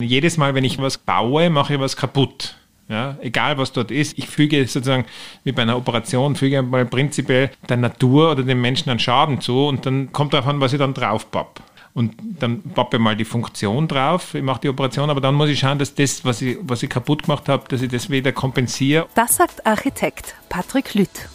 [0.00, 2.54] Jedes Mal, wenn ich was baue, mache ich was kaputt.
[2.88, 5.04] Ja, egal was dort ist, ich füge sozusagen
[5.42, 9.66] wie bei einer Operation, füge mal prinzipiell der Natur oder dem Menschen einen Schaden zu
[9.66, 11.60] und dann kommt darauf an, was ich dann drauf papp.
[11.94, 15.48] Und dann pappe ich mal die Funktion drauf, ich mache die Operation, aber dann muss
[15.48, 18.30] ich schauen, dass das, was ich, was ich kaputt gemacht habe, dass ich das wieder
[18.30, 19.08] kompensiere.
[19.16, 21.28] Das sagt Architekt Patrick Lütt.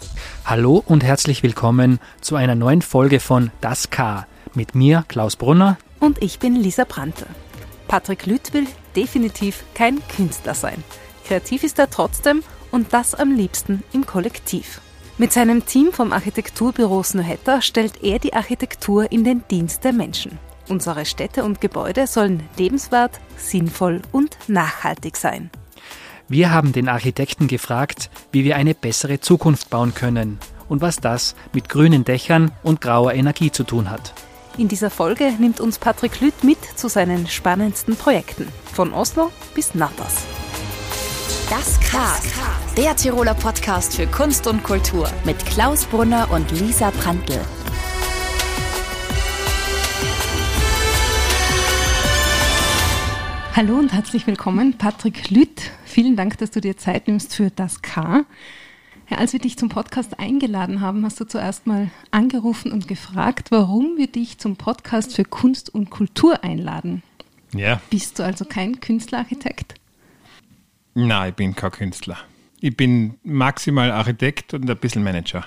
[0.45, 4.25] Hallo und herzlich willkommen zu einer neuen Folge von Das K.
[4.53, 5.77] Mit mir, Klaus Brunner.
[5.99, 7.25] Und ich bin Lisa Brandte.
[7.87, 10.83] Patrick Lütt will definitiv kein Künstler sein.
[11.25, 14.81] Kreativ ist er trotzdem und das am liebsten im Kollektiv.
[15.17, 20.39] Mit seinem Team vom Architekturbüro Snohetta stellt er die Architektur in den Dienst der Menschen.
[20.69, 25.51] Unsere Städte und Gebäude sollen lebenswert, sinnvoll und nachhaltig sein.
[26.27, 31.35] Wir haben den Architekten gefragt, wie wir eine bessere Zukunft bauen können und was das
[31.53, 34.13] mit grünen Dächern und grauer Energie zu tun hat.
[34.55, 39.73] In dieser Folge nimmt uns Patrick Lüth mit zu seinen spannendsten Projekten, von Oslo bis
[39.73, 40.25] Natas.
[41.49, 41.97] Das K.
[42.77, 47.39] Der Tiroler Podcast für Kunst und Kultur mit Klaus Brunner und Lisa Prantl.
[53.55, 55.71] Hallo und herzlich willkommen, Patrick Lütt.
[55.83, 58.25] Vielen Dank, dass du dir Zeit nimmst für das K.
[59.09, 63.51] Ja, als wir dich zum Podcast eingeladen haben, hast du zuerst mal angerufen und gefragt,
[63.51, 67.03] warum wir dich zum Podcast für Kunst und Kultur einladen.
[67.53, 67.81] Ja.
[67.89, 69.75] Bist du also kein Künstlerarchitekt?
[70.93, 72.17] Nein, ich bin kein Künstler.
[72.61, 75.45] Ich bin maximal Architekt und ein bisschen Manager.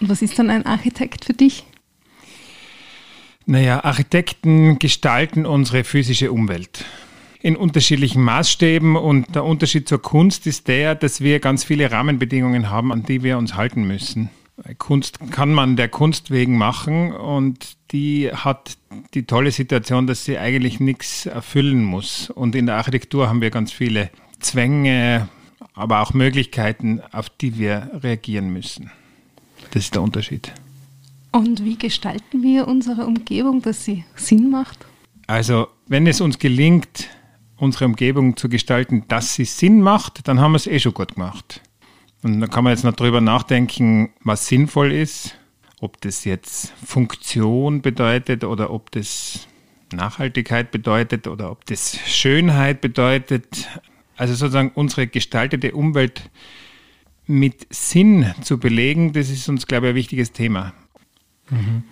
[0.00, 1.64] Und was ist dann ein Architekt für dich?
[3.46, 6.84] Naja, Architekten gestalten unsere physische Umwelt
[7.42, 12.70] in unterschiedlichen Maßstäben und der Unterschied zur Kunst ist der, dass wir ganz viele Rahmenbedingungen
[12.70, 14.30] haben, an die wir uns halten müssen.
[14.78, 18.76] Kunst kann man der Kunst wegen machen und die hat
[19.14, 22.28] die tolle Situation, dass sie eigentlich nichts erfüllen muss.
[22.30, 25.28] Und in der Architektur haben wir ganz viele Zwänge,
[25.74, 28.90] aber auch Möglichkeiten, auf die wir reagieren müssen.
[29.70, 30.52] Das ist der Unterschied.
[31.32, 34.84] Und wie gestalten wir unsere Umgebung, dass sie Sinn macht?
[35.26, 37.08] Also, wenn es uns gelingt,
[37.60, 41.14] unsere Umgebung zu gestalten, dass sie Sinn macht, dann haben wir es eh schon gut
[41.14, 41.60] gemacht.
[42.22, 45.36] Und da kann man jetzt noch drüber nachdenken, was sinnvoll ist,
[45.80, 49.46] ob das jetzt Funktion bedeutet oder ob das
[49.92, 53.68] Nachhaltigkeit bedeutet oder ob das Schönheit bedeutet.
[54.16, 56.30] Also sozusagen unsere gestaltete Umwelt
[57.26, 60.74] mit Sinn zu belegen, das ist uns, glaube ich, ein wichtiges Thema.
[61.48, 61.84] Mhm.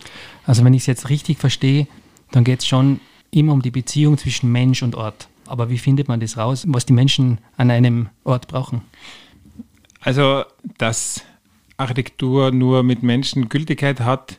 [0.44, 1.86] Also wenn ich es jetzt richtig verstehe,
[2.30, 5.28] dann geht es schon immer um die Beziehung zwischen Mensch und Ort.
[5.48, 8.82] Aber wie findet man das raus, was die Menschen an einem Ort brauchen?
[10.00, 10.44] Also,
[10.78, 11.24] dass
[11.76, 14.38] Architektur nur mit Menschen Gültigkeit hat,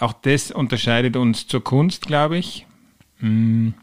[0.00, 2.66] auch das unterscheidet uns zur Kunst, glaube ich.
[3.18, 3.74] Hm.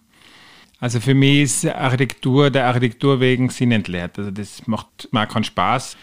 [0.79, 4.17] Also für mich ist Architektur der Architektur wegen sinnentleert.
[4.17, 5.95] Also das macht mir keinen Spaß.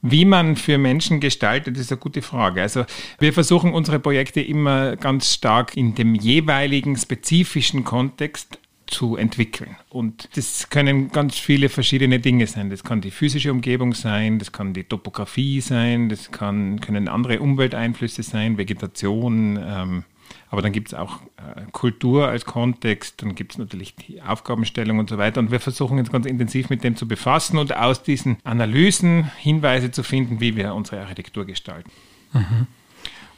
[0.00, 2.62] Wie man für Menschen gestaltet, ist eine gute Frage.
[2.62, 2.86] Also
[3.18, 8.59] wir versuchen unsere Projekte immer ganz stark in dem jeweiligen spezifischen Kontext
[8.90, 9.76] zu entwickeln.
[9.88, 12.70] Und das können ganz viele verschiedene Dinge sein.
[12.70, 17.40] Das kann die physische Umgebung sein, das kann die Topografie sein, das kann, können andere
[17.40, 19.58] Umwelteinflüsse sein, Vegetation.
[19.62, 20.04] Ähm,
[20.50, 24.98] aber dann gibt es auch äh, Kultur als Kontext, dann gibt es natürlich die Aufgabenstellung
[24.98, 25.40] und so weiter.
[25.40, 29.90] Und wir versuchen jetzt ganz intensiv mit dem zu befassen und aus diesen Analysen Hinweise
[29.90, 31.90] zu finden, wie wir unsere Architektur gestalten.
[32.32, 32.66] Mhm.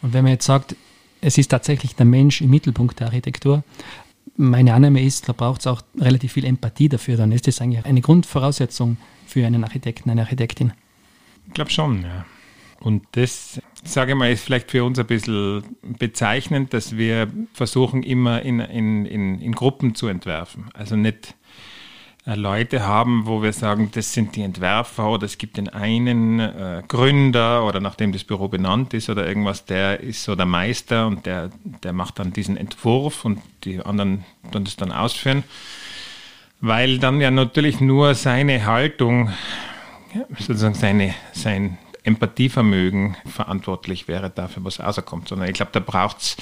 [0.00, 0.74] Und wenn man jetzt sagt,
[1.20, 3.62] es ist tatsächlich der Mensch im Mittelpunkt der Architektur,
[4.37, 7.16] meine Annahme ist, da braucht es auch relativ viel Empathie dafür.
[7.16, 10.72] Dann ist das eigentlich eine Grundvoraussetzung für einen Architekten, eine Architektin.
[11.47, 12.25] Ich glaube schon, ja.
[12.81, 15.62] Und das, sage ich mal, ist vielleicht für uns ein bisschen
[15.98, 20.65] bezeichnend, dass wir versuchen, immer in, in, in, in Gruppen zu entwerfen.
[20.75, 21.37] Also nicht
[22.25, 26.83] Leute haben, wo wir sagen, das sind die Entwerfer oder es gibt den einen äh,
[26.87, 31.27] Gründer oder nachdem das Büro benannt ist oder irgendwas, der ist so der Meister und
[31.27, 31.50] der,
[31.83, 35.43] der macht dann diesen Entwurf und die anderen tun das dann ausführen,
[36.60, 39.33] weil dann ja natürlich nur seine Haltung,
[40.39, 46.36] sozusagen seine, sein Empathievermögen verantwortlich wäre dafür, was rauskommt, sondern ich glaube, da braucht es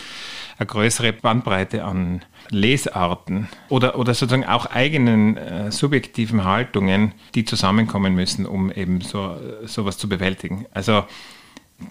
[0.60, 2.20] eine größere Bandbreite an
[2.50, 9.36] Lesarten oder, oder sozusagen auch eigenen äh, subjektiven Haltungen, die zusammenkommen müssen, um eben so
[9.64, 10.66] sowas zu bewältigen.
[10.74, 11.04] Also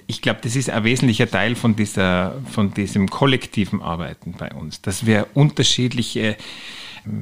[0.06, 4.84] ich glaube, das ist ein wesentlicher Teil von, dieser, von diesem kollektiven Arbeiten bei uns,
[4.84, 6.38] dass wir unterschiedliche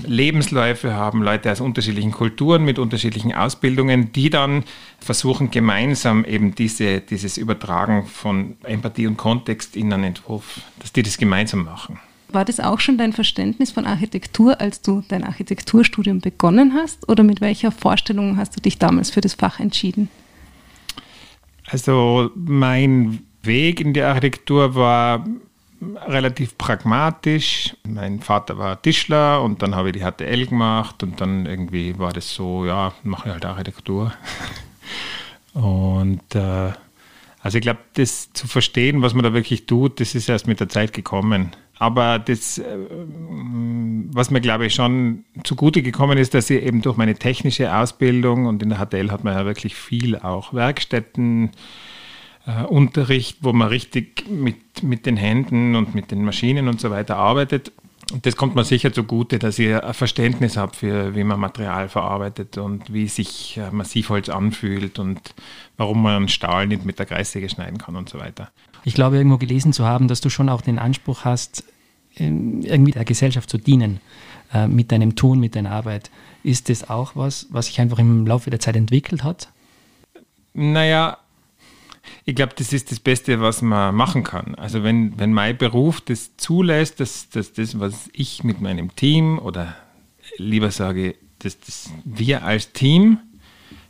[0.06, 4.64] Lebensläufe haben, Leute aus unterschiedlichen Kulturen mit unterschiedlichen Ausbildungen, die dann
[5.00, 11.04] versuchen gemeinsam eben diese, dieses Übertragen von Empathie und Kontext in einen Entwurf, dass die
[11.04, 12.00] das gemeinsam machen.
[12.30, 17.08] War das auch schon dein Verständnis von Architektur, als du dein Architekturstudium begonnen hast?
[17.08, 20.10] Oder mit welcher Vorstellung hast du dich damals für das Fach entschieden?
[21.66, 25.26] Also mein Weg in die Architektur war
[26.08, 27.76] relativ pragmatisch.
[27.88, 32.14] Mein Vater war Tischler und dann habe ich die HTL gemacht und dann irgendwie war
[32.14, 34.14] das so, ja, mache ich halt Architektur.
[35.54, 36.72] Und äh,
[37.42, 40.60] also ich glaube, das zu verstehen, was man da wirklich tut, das ist erst mit
[40.60, 41.52] der Zeit gekommen.
[41.80, 42.78] Aber das, äh,
[44.12, 48.46] was mir glaube ich schon zugute gekommen ist, dass ich eben durch meine technische Ausbildung
[48.46, 51.52] und in der HTL hat man ja wirklich viel auch Werkstätten,
[52.48, 56.90] äh, Unterricht, wo man richtig mit, mit den Händen und mit den Maschinen und so
[56.90, 57.72] weiter arbeitet.
[58.14, 61.90] Und das kommt mir sicher zugute, dass ich ein Verständnis habe für, wie man Material
[61.90, 65.20] verarbeitet und wie sich äh, Massivholz anfühlt und
[65.76, 68.50] warum man Stahl nicht mit der Kreissäge schneiden kann und so weiter.
[68.86, 71.66] Ich glaube, irgendwo gelesen zu haben, dass du schon auch den Anspruch hast,
[72.16, 74.00] ähm, irgendwie der Gesellschaft zu dienen
[74.54, 76.10] äh, mit deinem Tun, mit deiner Arbeit.
[76.44, 79.50] Ist das auch was, was sich einfach im Laufe der Zeit entwickelt hat?
[80.54, 81.18] Naja,
[82.26, 84.56] ich glaube, das ist das Beste, was man machen kann.
[84.56, 89.40] Also wenn, wenn mein Beruf das zulässt, dass, dass das, was ich mit meinem Team
[89.40, 89.76] oder
[90.38, 93.20] lieber sage, dass das wir als Team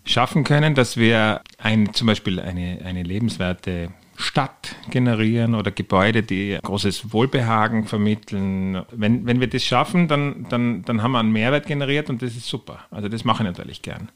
[0.06, 6.58] schaffen können, dass wir ein, zum Beispiel eine, eine lebenswerte Stadt generieren oder Gebäude, die
[6.62, 8.84] großes Wohlbehagen vermitteln.
[8.92, 12.36] Wenn, wenn wir das schaffen, dann, dann, dann haben wir einen Mehrwert generiert und das
[12.36, 12.80] ist super.
[12.90, 14.10] Also das mache ich natürlich gern.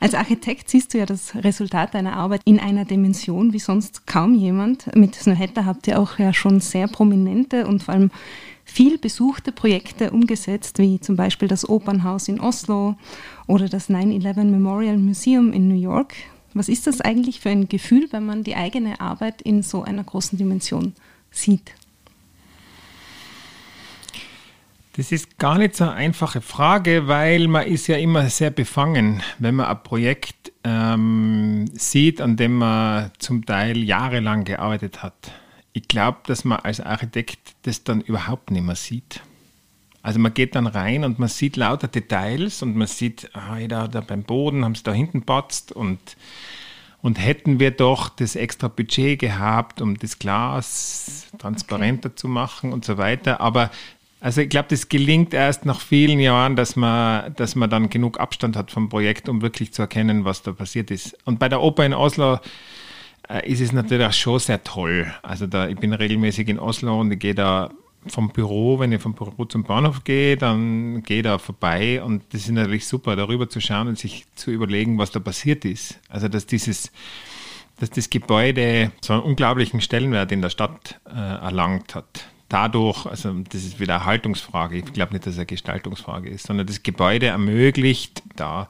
[0.00, 4.34] Als Architekt siehst du ja das Resultat deiner Arbeit in einer Dimension wie sonst kaum
[4.34, 4.94] jemand.
[4.94, 8.10] Mit Snowhatter habt ihr auch ja schon sehr prominente und vor allem
[8.64, 12.94] viel besuchte Projekte umgesetzt, wie zum Beispiel das Opernhaus in Oslo
[13.48, 16.14] oder das 9-11 Memorial Museum in New York.
[16.54, 20.04] Was ist das eigentlich für ein Gefühl, wenn man die eigene Arbeit in so einer
[20.04, 20.92] großen Dimension
[21.30, 21.72] sieht?
[24.98, 29.22] Das ist gar nicht so eine einfache Frage, weil man ist ja immer sehr befangen,
[29.38, 35.30] wenn man ein Projekt ähm, sieht, an dem man zum Teil jahrelang gearbeitet hat.
[35.72, 39.20] Ich glaube, dass man als Architekt das dann überhaupt nicht mehr sieht.
[40.02, 43.86] Also man geht dann rein und man sieht lauter Details und man sieht, ah, da,
[43.86, 46.00] da beim Boden haben sie da hinten patzt und,
[47.02, 52.16] und hätten wir doch das extra Budget gehabt, um das Glas transparenter okay.
[52.16, 53.40] zu machen und so weiter.
[53.40, 53.70] Aber
[54.20, 58.18] also ich glaube, das gelingt erst nach vielen Jahren, dass man, dass man dann genug
[58.18, 61.16] Abstand hat vom Projekt, um wirklich zu erkennen, was da passiert ist.
[61.24, 62.38] Und bei der Oper in Oslo
[63.28, 65.12] äh, ist es natürlich auch schon sehr toll.
[65.22, 67.70] Also da, ich bin regelmäßig in Oslo und ich gehe da
[68.08, 72.42] vom Büro, wenn ich vom Büro zum Bahnhof gehe, dann gehe da vorbei und das
[72.42, 76.00] ist natürlich super, darüber zu schauen und sich zu überlegen, was da passiert ist.
[76.08, 76.90] Also dass dieses,
[77.78, 83.32] dass das Gebäude so einen unglaublichen Stellenwert in der Stadt äh, erlangt hat dadurch, also
[83.32, 86.82] das ist wieder eine Haltungsfrage, ich glaube nicht, dass es eine Gestaltungsfrage ist, sondern das
[86.82, 88.68] Gebäude ermöglicht da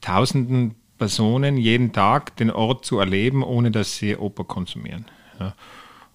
[0.00, 5.06] tausenden Personen jeden Tag den Ort zu erleben, ohne dass sie Oper konsumieren.
[5.40, 5.54] Ja.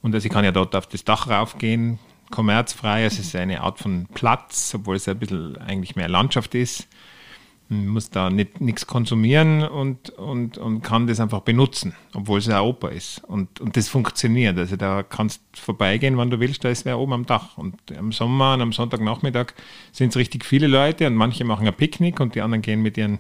[0.02, 2.00] Und also ich kann ja dort auf das Dach raufgehen,
[2.32, 6.88] kommerzfrei, es ist eine Art von Platz, obwohl es ein bisschen eigentlich mehr Landschaft ist.
[7.70, 12.62] Man muss da nichts konsumieren und, und, und kann das einfach benutzen, obwohl es eine
[12.62, 13.24] Oper ist.
[13.26, 14.58] Und, und das funktioniert.
[14.58, 17.58] Also da kannst du vorbeigehen, wann du willst, da ist wer oben am Dach.
[17.58, 19.48] Und am Sommer und am Sonntagnachmittag
[19.92, 22.98] sind es richtig viele Leute und manche machen ein Picknick und die anderen gehen mit
[22.98, 23.20] ihren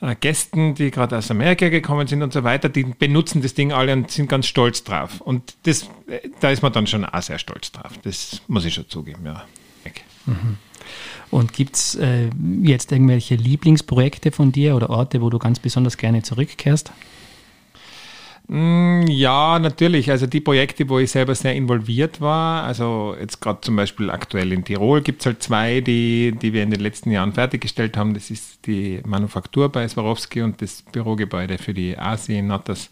[0.00, 3.72] äh, Gästen, die gerade aus Amerika gekommen sind und so weiter, die benutzen das Ding
[3.72, 5.20] alle und sind ganz stolz drauf.
[5.20, 7.92] Und das, äh, da ist man dann schon auch sehr stolz drauf.
[8.02, 9.44] Das muss ich schon zugeben, ja.
[10.26, 10.58] Mhm.
[11.30, 12.30] Und gibt es äh,
[12.62, 16.92] jetzt irgendwelche Lieblingsprojekte von dir oder Orte, wo du ganz besonders gerne zurückkehrst?
[18.46, 20.10] Mm, ja, natürlich.
[20.10, 24.52] Also die Projekte, wo ich selber sehr involviert war, also jetzt gerade zum Beispiel aktuell
[24.52, 28.12] in Tirol gibt es halt zwei, die, die wir in den letzten Jahren fertiggestellt haben.
[28.12, 32.90] Das ist die Manufaktur bei Swarovski und das Bürogebäude für die Asien Natters.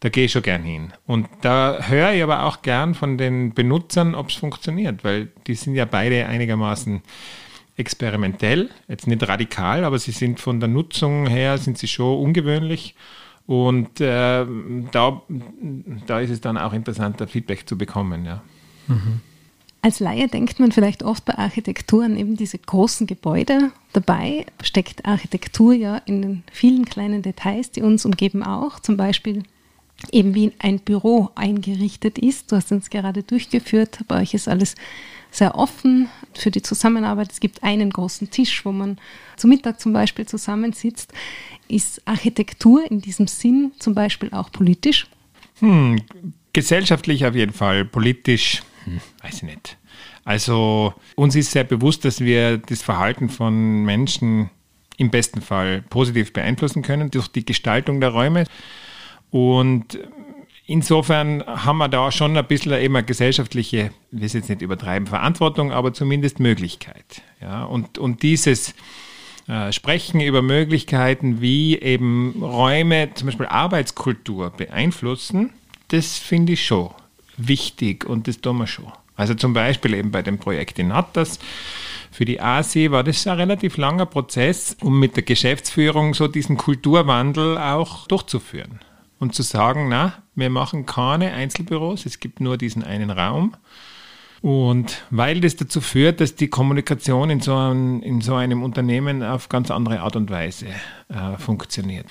[0.00, 0.92] Da gehe ich schon gern hin.
[1.06, 5.54] Und da höre ich aber auch gern von den Benutzern, ob es funktioniert, weil die
[5.54, 7.02] sind ja beide einigermaßen
[7.78, 12.94] experimentell, jetzt nicht radikal, aber sie sind von der Nutzung her, sind sie schon ungewöhnlich.
[13.46, 14.44] Und äh,
[14.92, 15.22] da,
[16.06, 18.26] da ist es dann auch interessant, Feedback zu bekommen.
[18.26, 18.42] Ja.
[18.88, 19.20] Mhm.
[19.80, 23.70] Als Laie denkt man vielleicht oft bei Architektur an eben diese großen Gebäude.
[23.92, 28.80] Dabei steckt Architektur ja in den vielen kleinen Details, die uns umgeben auch.
[28.80, 29.44] Zum Beispiel
[30.12, 32.50] eben wie ein Büro eingerichtet ist.
[32.52, 33.98] Du hast uns gerade durchgeführt.
[34.06, 34.74] Bei euch ist alles
[35.30, 37.32] sehr offen für die Zusammenarbeit.
[37.32, 38.98] Es gibt einen großen Tisch, wo man
[39.36, 41.12] zu Mittag zum Beispiel zusammensitzt.
[41.68, 45.06] Ist Architektur in diesem Sinn zum Beispiel auch politisch?
[45.60, 46.00] Hm,
[46.52, 49.76] gesellschaftlich auf jeden Fall, politisch, hm, weiß ich nicht.
[50.24, 54.50] Also uns ist sehr bewusst, dass wir das Verhalten von Menschen
[54.96, 58.44] im besten Fall positiv beeinflussen können durch die Gestaltung der Räume.
[59.30, 59.98] Und
[60.66, 65.06] insofern haben wir da schon ein bisschen eben eine gesellschaftliche, ich will jetzt nicht übertreiben,
[65.06, 67.22] Verantwortung, aber zumindest Möglichkeit.
[67.40, 68.74] Ja, und, und dieses
[69.48, 75.50] äh, Sprechen über Möglichkeiten, wie eben Räume, zum Beispiel Arbeitskultur beeinflussen,
[75.88, 76.90] das finde ich schon
[77.36, 78.92] wichtig und das tun wir schon.
[79.16, 81.38] Also zum Beispiel eben bei dem Projekt in Natters
[82.10, 86.56] für die ASI war das ein relativ langer Prozess, um mit der Geschäftsführung so diesen
[86.56, 88.80] Kulturwandel auch durchzuführen
[89.18, 93.54] und zu sagen, na, wir machen keine Einzelbüros, es gibt nur diesen einen Raum.
[94.40, 99.22] Und weil das dazu führt, dass die Kommunikation in so, einem, in so einem Unternehmen
[99.22, 100.66] auf ganz andere Art und Weise
[101.08, 102.06] äh, funktioniert.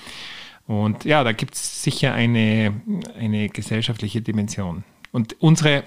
[0.66, 2.82] Und ja, da gibt es sicher eine,
[3.18, 4.84] eine gesellschaftliche Dimension.
[5.12, 5.84] Und unsere,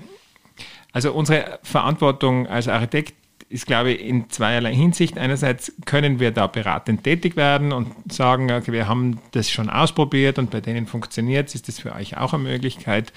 [0.91, 3.13] also unsere Verantwortung als Architekt
[3.51, 5.17] ist, glaube ich, in zweierlei Hinsicht.
[5.17, 10.39] Einerseits können wir da beratend tätig werden und sagen, okay, wir haben das schon ausprobiert
[10.39, 13.11] und bei denen funktioniert es, ist das für euch auch eine Möglichkeit.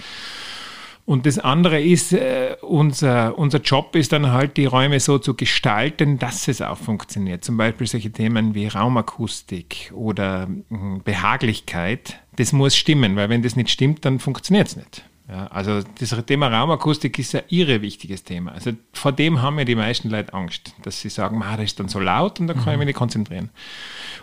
[1.07, 5.35] Und das andere ist, äh, unser, unser Job ist dann halt, die Räume so zu
[5.35, 7.45] gestalten, dass es auch funktioniert.
[7.45, 12.21] Zum Beispiel solche Themen wie Raumakustik oder hm, Behaglichkeit.
[12.37, 15.05] Das muss stimmen, weil wenn das nicht stimmt, dann funktioniert es nicht.
[15.27, 18.53] Ja, also das Thema Raumakustik ist ja irre wichtiges Thema.
[18.53, 21.89] Also vor dem haben ja die meisten Leute Angst, dass sie sagen, das ist dann
[21.89, 22.73] so laut und da kann mhm.
[22.73, 23.49] ich mich nicht konzentrieren.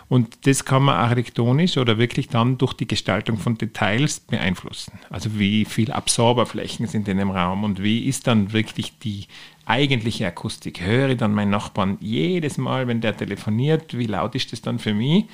[0.08, 5.00] Und das kann man architektonisch oder wirklich dann durch die Gestaltung von Details beeinflussen.
[5.10, 9.26] Also wie viel Absorberflächen sind in dem Raum und wie ist dann wirklich die
[9.66, 10.82] eigentliche Akustik.
[10.82, 14.78] Höre ich dann meinen Nachbarn jedes Mal, wenn der telefoniert, wie laut ist das dann
[14.78, 15.24] für mich?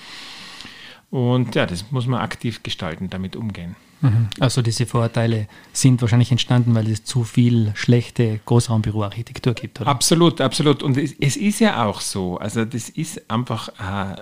[1.10, 3.76] Und ja, das muss man aktiv gestalten, damit umgehen.
[4.00, 4.28] Mhm.
[4.38, 9.90] Also diese Vorteile sind wahrscheinlich entstanden, weil es zu viel schlechte Großraumbüroarchitektur gibt, oder?
[9.90, 10.82] Absolut, absolut.
[10.82, 12.36] Und es, es ist ja auch so.
[12.38, 14.20] Also das ist einfach, äh,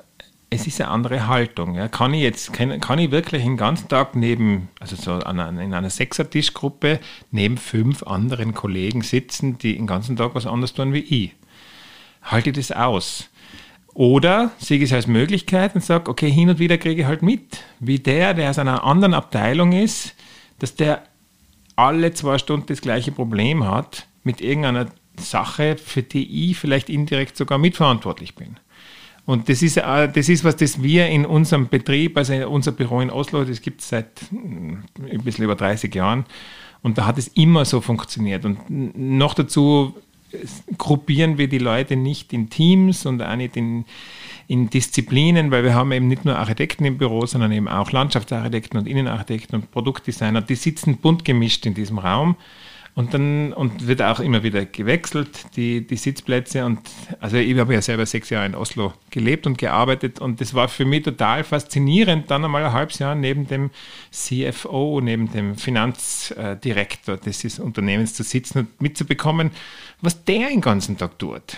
[0.48, 1.74] es ist eine andere Haltung.
[1.74, 1.88] Ja.
[1.88, 5.74] Kann ich jetzt, kann, kann ich wirklich den ganzen Tag neben, also so an, in
[5.74, 7.00] einer Sechsertischgruppe
[7.30, 11.32] neben fünf anderen Kollegen sitzen, die den ganzen Tag was anderes tun wie ich?
[12.22, 13.28] Halte ich das aus?
[13.96, 17.22] Oder sehe ich es als Möglichkeit und sage, okay, hin und wieder kriege ich halt
[17.22, 20.14] mit, wie der, der aus einer anderen Abteilung ist,
[20.58, 21.02] dass der
[21.76, 24.88] alle zwei Stunden das gleiche Problem hat mit irgendeiner
[25.18, 28.58] Sache, für die ich vielleicht indirekt sogar mitverantwortlich bin.
[29.24, 33.00] Und das ist, äh, das ist was, das wir in unserem Betrieb, also unser Büro
[33.00, 36.26] in Oslo, das gibt es seit hm, ein bisschen über 30 Jahren.
[36.82, 38.44] Und da hat es immer so funktioniert.
[38.44, 39.94] Und noch dazu
[40.78, 43.84] gruppieren wir die Leute nicht in Teams und auch nicht in,
[44.48, 48.78] in Disziplinen, weil wir haben eben nicht nur Architekten im Büro, sondern eben auch Landschaftsarchitekten
[48.78, 50.42] und Innenarchitekten und Produktdesigner.
[50.42, 52.36] Die sitzen bunt gemischt in diesem Raum
[52.96, 56.64] und dann und wird auch immer wieder gewechselt, die, die Sitzplätze.
[56.64, 56.80] Und
[57.20, 60.18] also ich habe ja selber sechs Jahre in Oslo gelebt und gearbeitet.
[60.18, 63.70] Und das war für mich total faszinierend, dann einmal ein halbes Jahr neben dem
[64.10, 69.50] CFO, neben dem Finanzdirektor des Unternehmens zu sitzen und mitzubekommen,
[70.00, 71.56] was der den ganzen Tag tut.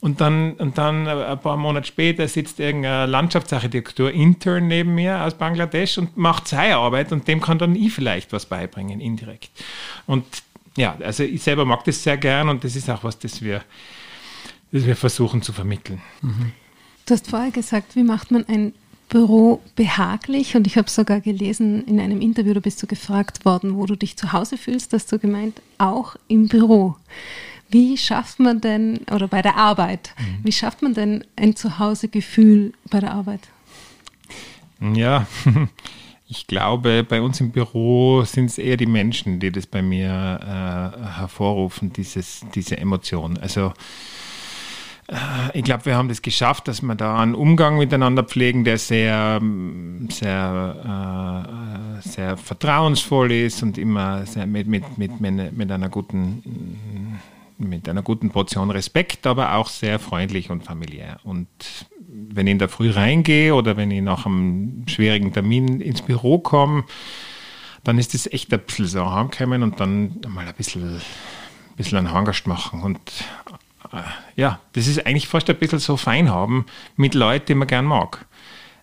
[0.00, 5.98] Und dann, und dann ein paar Monate später sitzt irgendein Landschaftsarchitektur-Intern neben mir aus Bangladesch
[5.98, 9.50] und macht seine Arbeit und dem kann dann ich vielleicht was beibringen, indirekt.
[10.06, 10.24] Und
[10.76, 13.62] ja, also ich selber mag das sehr gern und das ist auch was, das wir,
[14.70, 16.02] das wir versuchen zu vermitteln.
[16.20, 16.52] Mhm.
[17.06, 18.74] Du hast vorher gesagt, wie macht man ein
[19.08, 20.56] Büro behaglich?
[20.56, 23.96] Und ich habe sogar gelesen in einem Interview, da bist du gefragt worden, wo du
[23.96, 26.96] dich zu Hause fühlst, hast du gemeint, auch im Büro.
[27.68, 30.44] Wie schafft man denn, oder bei der Arbeit, mhm.
[30.44, 33.40] wie schafft man denn ein Zuhausegefühl bei der Arbeit?
[34.80, 35.26] Ja,
[36.28, 40.10] ich glaube, bei uns im Büro sind es eher die Menschen, die das bei mir
[40.10, 43.36] äh, hervorrufen, dieses, diese Emotion.
[43.38, 43.72] Also
[45.52, 49.40] ich glaube, wir haben das geschafft, dass wir da einen Umgang miteinander pflegen, der sehr,
[50.08, 57.20] sehr, äh, sehr vertrauensvoll ist und immer mit, mit, mit, mit einer guten
[57.58, 61.18] mit einer guten Portion Respekt, aber auch sehr freundlich und familiär.
[61.24, 61.48] Und
[62.08, 66.38] wenn ich in der Früh reingehe oder wenn ich nach einem schwierigen Termin ins Büro
[66.38, 66.84] komme,
[67.84, 71.98] dann ist es echt ein bisschen so heimkommen und dann mal ein bisschen, ein bisschen
[71.98, 72.82] einen Hangast machen.
[72.82, 73.00] Und
[74.36, 77.84] ja, das ist eigentlich fast ein bisschen so fein haben mit Leuten, die man gern
[77.84, 78.26] mag.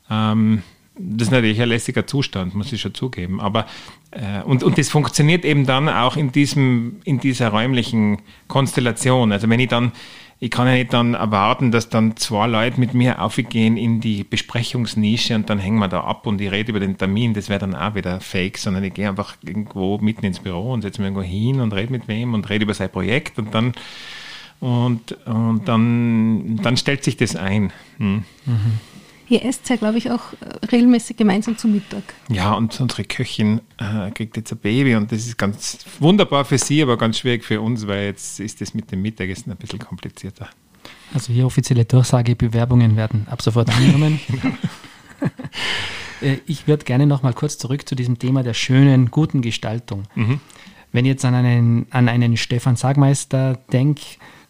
[0.09, 0.63] Ähm,
[0.95, 3.41] das ist natürlich ein lässiger Zustand, muss ich schon zugeben.
[3.41, 3.65] Aber
[4.11, 9.31] äh, und, und das funktioniert eben dann auch in, diesem, in dieser räumlichen Konstellation.
[9.31, 9.91] Also wenn ich dann
[10.43, 14.25] ich kann ja nicht dann erwarten, dass dann zwei Leute mit mir aufgehen in die
[14.25, 17.33] Besprechungsnische und dann hängen wir da ab und ich rede über den Termin.
[17.33, 20.81] Das wäre dann auch wieder fake, sondern ich gehe einfach irgendwo mitten ins Büro und
[20.81, 23.71] setze mich irgendwo hin und rede mit wem und rede über sein Projekt und dann
[24.63, 27.73] und, und dann, dann stellt sich das ein.
[27.97, 28.23] Hm.
[28.45, 28.79] Mhm.
[29.27, 32.03] Ihr esst ja, glaube ich, auch äh, regelmäßig gemeinsam zu Mittag.
[32.29, 36.57] Ja, und unsere Köchin äh, kriegt jetzt ein Baby und das ist ganz wunderbar für
[36.57, 39.79] sie, aber ganz schwierig für uns, weil jetzt ist das mit dem Mittagessen ein bisschen
[39.79, 40.47] komplizierter.
[41.13, 44.21] Also hier offizielle Durchsage, Bewerbungen werden ab sofort angenommen.
[44.27, 44.55] genau.
[46.21, 50.03] Äh, ich würde gerne noch mal kurz zurück zu diesem Thema der schönen, guten Gestaltung.
[50.15, 50.39] Mhm.
[50.93, 54.03] Wenn ich jetzt an einen, an einen Stefan Sagmeister denke,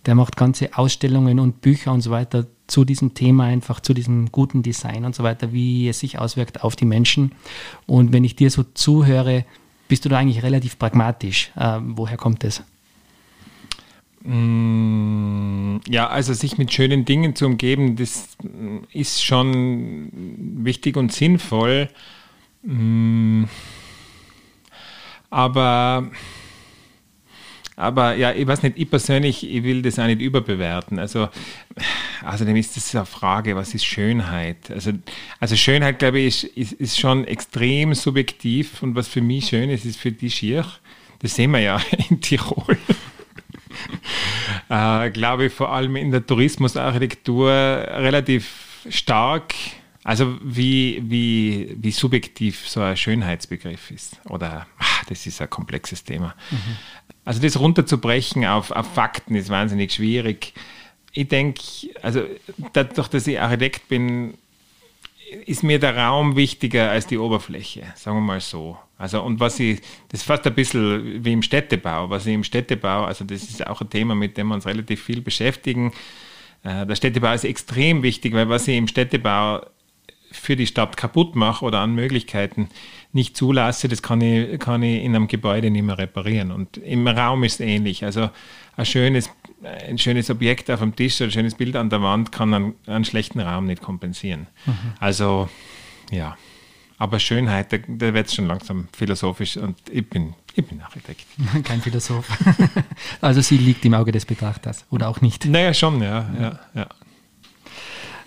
[0.06, 4.32] der macht ganze Ausstellungen und Bücher und so weiter zu diesem Thema, einfach zu diesem
[4.32, 7.34] guten Design und so weiter, wie es sich auswirkt auf die Menschen.
[7.86, 9.46] Und wenn ich dir so zuhöre,
[9.88, 11.52] bist du da eigentlich relativ pragmatisch.
[11.56, 12.64] Äh, woher kommt das?
[14.24, 18.30] Mm, ja, also sich mit schönen Dingen zu umgeben, das
[18.92, 20.10] ist schon
[20.64, 21.90] wichtig und sinnvoll.
[22.64, 23.44] Mm,
[25.30, 26.10] aber
[27.76, 31.00] aber ja, ich weiß nicht, ich persönlich, ich will das auch nicht überbewerten.
[31.00, 31.30] Also,
[32.24, 34.70] außerdem ist das eine Frage, was ist Schönheit?
[34.70, 34.92] Also,
[35.40, 39.86] also Schönheit, glaube ich, ist, ist, schon extrem subjektiv und was für mich schön ist,
[39.86, 40.66] ist für die schier.
[41.20, 42.78] Das sehen wir ja in Tirol.
[44.70, 49.56] äh, glaube ich, vor allem in der Tourismusarchitektur relativ stark
[50.04, 54.20] also wie, wie, wie subjektiv so ein Schönheitsbegriff ist.
[54.30, 54.68] Oder
[55.08, 56.36] das ist ein komplexes Thema.
[56.52, 56.78] Mhm.
[57.26, 60.54] Also das runterzubrechen auf, auf Fakten ist wahnsinnig schwierig.
[61.12, 61.62] Ich denke,
[62.02, 62.24] also
[62.74, 64.36] dadurch, dass ich Architekt bin,
[65.46, 68.78] ist mir der Raum wichtiger als die Oberfläche, sagen wir mal so.
[68.98, 72.44] Also und was ich, das ist fast ein bisschen wie im Städtebau, was ich im
[72.44, 75.92] Städtebau, also das ist auch ein Thema, mit dem wir uns relativ viel beschäftigen.
[76.64, 79.66] Äh, der Städtebau ist extrem wichtig, weil was ich im Städtebau
[80.32, 82.70] für die Stadt kaputt mache oder an Möglichkeiten
[83.14, 86.52] nicht zulasse, das kann ich, kann ich in einem Gebäude nicht mehr reparieren.
[86.52, 88.04] Und im Raum ist es ähnlich.
[88.04, 88.30] Also
[88.76, 89.30] ein schönes,
[89.88, 92.74] ein schönes Objekt auf dem Tisch oder ein schönes Bild an der Wand kann einen,
[92.88, 94.48] einen schlechten Raum nicht kompensieren.
[94.66, 94.94] Mhm.
[95.00, 95.48] Also
[96.12, 96.38] ja,
[96.98, 101.26] aber Schönheit, da, da wird es schon langsam philosophisch und ich bin, ich bin Architekt.
[101.64, 102.28] Kein Philosoph.
[103.22, 105.46] also sie liegt im Auge des Betrachters oder auch nicht.
[105.46, 106.30] Naja, schon, ja.
[106.40, 106.88] ja, ja.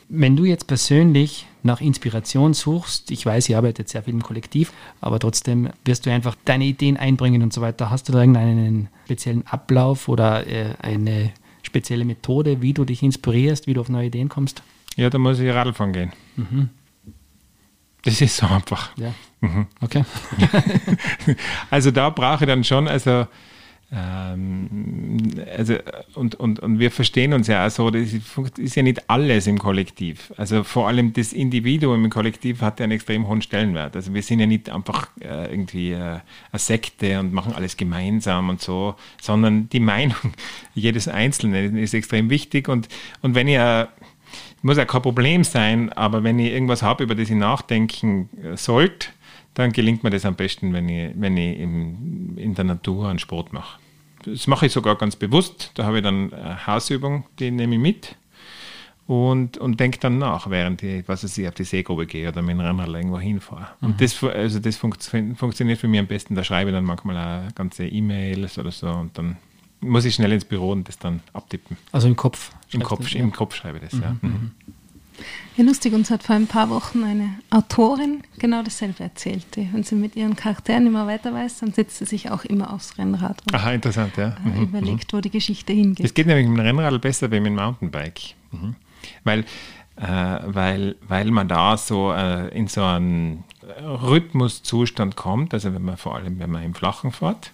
[0.08, 4.72] Wenn du jetzt persönlich nach Inspiration suchst, ich weiß, ihr arbeitet sehr viel im Kollektiv,
[5.00, 7.90] aber trotzdem wirst du einfach deine Ideen einbringen und so weiter.
[7.90, 13.66] Hast du da irgendeinen speziellen Ablauf oder äh, eine spezielle Methode, wie du dich inspirierst,
[13.66, 14.62] wie du auf neue Ideen kommst?
[14.96, 16.12] Ja, da muss ich Radfahren gehen.
[16.36, 16.70] Mhm.
[18.02, 18.96] Das ist so einfach.
[18.96, 19.12] Ja.
[19.40, 19.66] Mhm.
[19.80, 20.04] Okay.
[21.70, 23.26] also da brauche ich dann schon, also
[25.56, 25.76] also,
[26.14, 28.12] und, und, und wir verstehen uns ja auch so, das
[28.58, 30.32] ist ja nicht alles im Kollektiv.
[30.36, 33.96] Also vor allem das Individuum im Kollektiv hat ja einen extrem hohen Stellenwert.
[33.96, 36.22] Also wir sind ja nicht einfach äh, irgendwie äh, eine
[36.54, 40.16] Sekte und machen alles gemeinsam und so, sondern die Meinung
[40.74, 42.68] jedes Einzelnen ist extrem wichtig.
[42.68, 42.88] Und,
[43.22, 43.88] und wenn ihr
[44.60, 49.12] muss ja kein Problem sein, aber wenn ihr irgendwas habt, über das ihr nachdenken sollt,
[49.54, 53.18] dann gelingt mir das am besten, wenn ich, wenn ich im, in der Natur einen
[53.18, 53.78] Sport mache.
[54.26, 55.70] Das mache ich sogar ganz bewusst.
[55.74, 58.16] Da habe ich dann eine Hausübung, die nehme ich mit
[59.06, 62.42] und, und denke dann nach, während ich, was weiß ich, auf die Seegrube gehe oder
[62.42, 63.68] mit dem Rennrad irgendwo hinfahre.
[63.80, 63.88] Mhm.
[63.88, 66.34] Und das, also das funktio funktioniert für mich am besten.
[66.34, 67.16] Da schreibe ich dann manchmal
[67.48, 69.36] auch ganze E-Mails oder so und dann
[69.80, 71.76] muss ich schnell ins Büro und das dann abtippen.
[71.92, 72.50] Also im Kopf?
[72.72, 74.02] Im Kopf, das, im Kopf schreibe ich das, mhm.
[74.02, 74.16] ja.
[74.22, 74.50] Mhm.
[75.18, 75.24] Mhm.
[75.56, 79.46] Ja, lustig, uns hat vor ein paar Wochen eine Autorin genau dasselbe erzählt.
[79.56, 82.98] Wenn sie mit ihren Charakteren immer weiter weiß, dann setzt sie sich auch immer aufs
[82.98, 84.36] Rennrad und Aha, interessant, ja.
[84.44, 84.62] Mhm.
[84.62, 86.04] überlegt, wo die Geschichte hingeht.
[86.04, 88.34] Es geht nämlich mit dem Rennrad besser wie mit dem Mountainbike.
[88.52, 88.74] Mhm.
[89.24, 89.40] Weil,
[89.96, 93.44] äh, weil, weil man da so äh, in so einen
[93.80, 97.52] Rhythmuszustand kommt, also wenn man vor allem, wenn man im Flachen fährt.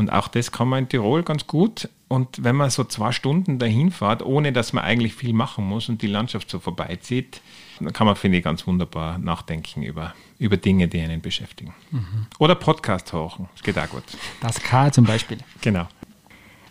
[0.00, 1.90] Und auch das kann man in Tirol ganz gut.
[2.08, 5.90] Und wenn man so zwei Stunden dahin fährt, ohne dass man eigentlich viel machen muss
[5.90, 7.42] und die Landschaft so vorbeizieht,
[7.80, 11.74] dann kann man, finde ich, ganz wunderbar nachdenken über, über Dinge, die einen beschäftigen.
[11.90, 12.28] Mhm.
[12.38, 14.04] Oder Podcast hören, das geht auch gut.
[14.40, 15.36] Das K zum Beispiel.
[15.60, 15.86] Genau.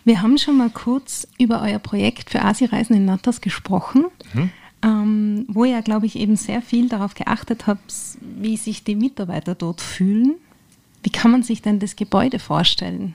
[0.04, 4.50] Wir haben schon mal kurz über euer Projekt für Asi-Reisen in Natas gesprochen, mhm.
[4.82, 9.54] ähm, wo ihr, glaube ich, eben sehr viel darauf geachtet habt, wie sich die Mitarbeiter
[9.54, 10.34] dort fühlen.
[11.02, 13.14] Wie kann man sich denn das Gebäude vorstellen?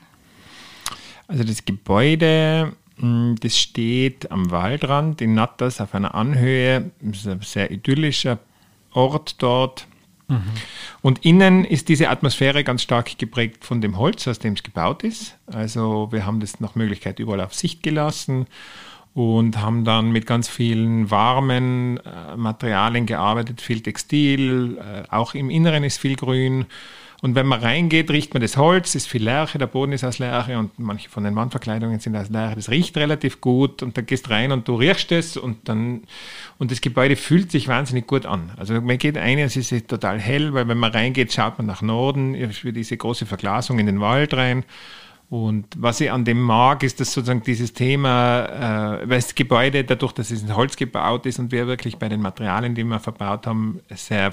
[1.28, 6.90] Also das Gebäude, hm, das steht am Waldrand in Natters auf einer Anhöhe.
[7.00, 8.38] Das ist ein sehr idyllischer
[8.92, 9.86] Ort dort.
[10.28, 10.42] Mhm.
[11.02, 15.04] Und innen ist diese Atmosphäre ganz stark geprägt von dem Holz, aus dem es gebaut
[15.04, 15.36] ist.
[15.46, 18.46] Also wir haben das nach Möglichkeit überall auf Sicht gelassen.
[19.14, 25.48] und haben dann mit ganz vielen warmen äh, Materialien gearbeitet, viel Textil, äh, auch im
[25.48, 26.66] Inneren ist viel Grün.
[27.26, 30.20] Und wenn man reingeht, riecht man das Holz, ist viel Lärche, der Boden ist aus
[30.20, 32.54] Lärche und manche von den Wandverkleidungen sind aus Lärche.
[32.54, 36.04] Das riecht relativ gut und dann gehst rein und du riechst es und dann,
[36.58, 38.52] und das Gebäude fühlt sich wahnsinnig gut an.
[38.56, 41.82] Also man geht ein, es ist total hell, weil wenn man reingeht, schaut man nach
[41.82, 44.64] Norden, diese große Verglasung in den Wald rein
[45.28, 49.82] und was ich an dem mag, ist, dass sozusagen dieses Thema, äh, weil das Gebäude,
[49.82, 53.00] dadurch, dass es in Holz gebaut ist und wir wirklich bei den Materialien, die wir
[53.00, 54.32] verbaut haben, sehr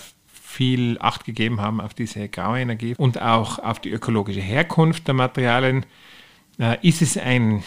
[0.54, 5.16] viel Acht gegeben haben auf diese graue Energie und auch auf die ökologische Herkunft der
[5.16, 5.86] Materialien,
[6.60, 7.64] äh, ist es ein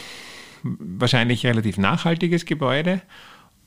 [0.62, 3.03] wahrscheinlich relativ nachhaltiges Gebäude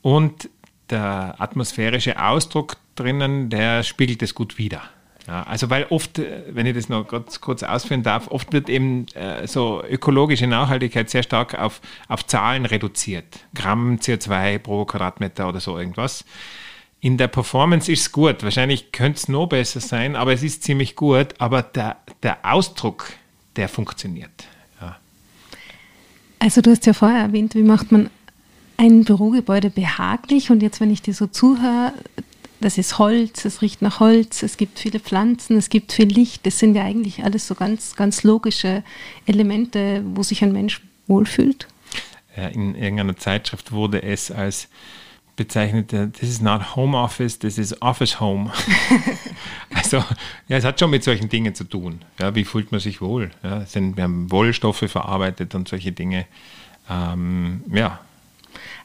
[0.02, 0.48] und
[0.88, 4.82] der atmosphärische Ausdruck drinnen, der spiegelt es gut wider.
[5.26, 8.68] Ja, also weil oft, äh, wenn ich das noch kurz, kurz ausführen darf, oft wird
[8.70, 13.40] eben äh, so ökologische Nachhaltigkeit sehr stark auf, auf Zahlen reduziert.
[13.54, 16.24] Gramm CO2 pro Quadratmeter oder so irgendwas.
[17.00, 18.42] In der Performance ist es gut.
[18.42, 21.28] Wahrscheinlich könnte es noch besser sein, aber es ist ziemlich gut.
[21.38, 23.12] Aber der, der Ausdruck,
[23.56, 24.30] der funktioniert.
[24.80, 24.98] Ja.
[26.38, 28.10] Also du hast ja vorher erwähnt, wie macht man
[28.76, 30.50] ein Bürogebäude behaglich?
[30.50, 31.94] Und jetzt, wenn ich dir so zuhöre,
[32.60, 36.44] das ist Holz, es riecht nach Holz, es gibt viele Pflanzen, es gibt viel Licht.
[36.44, 38.84] Das sind ja eigentlich alles so ganz, ganz logische
[39.24, 41.66] Elemente, wo sich ein Mensch wohlfühlt.
[42.36, 44.68] Ja, in irgendeiner Zeitschrift wurde es als
[45.40, 48.52] bezeichnet, this is not home office, this is office home.
[49.74, 50.04] also,
[50.48, 52.02] ja, es hat schon mit solchen Dingen zu tun.
[52.20, 53.30] Ja, wie fühlt man sich wohl?
[53.42, 56.26] Ja, sind, wir haben Wollstoffe verarbeitet und solche Dinge.
[56.90, 58.00] Ähm, ja.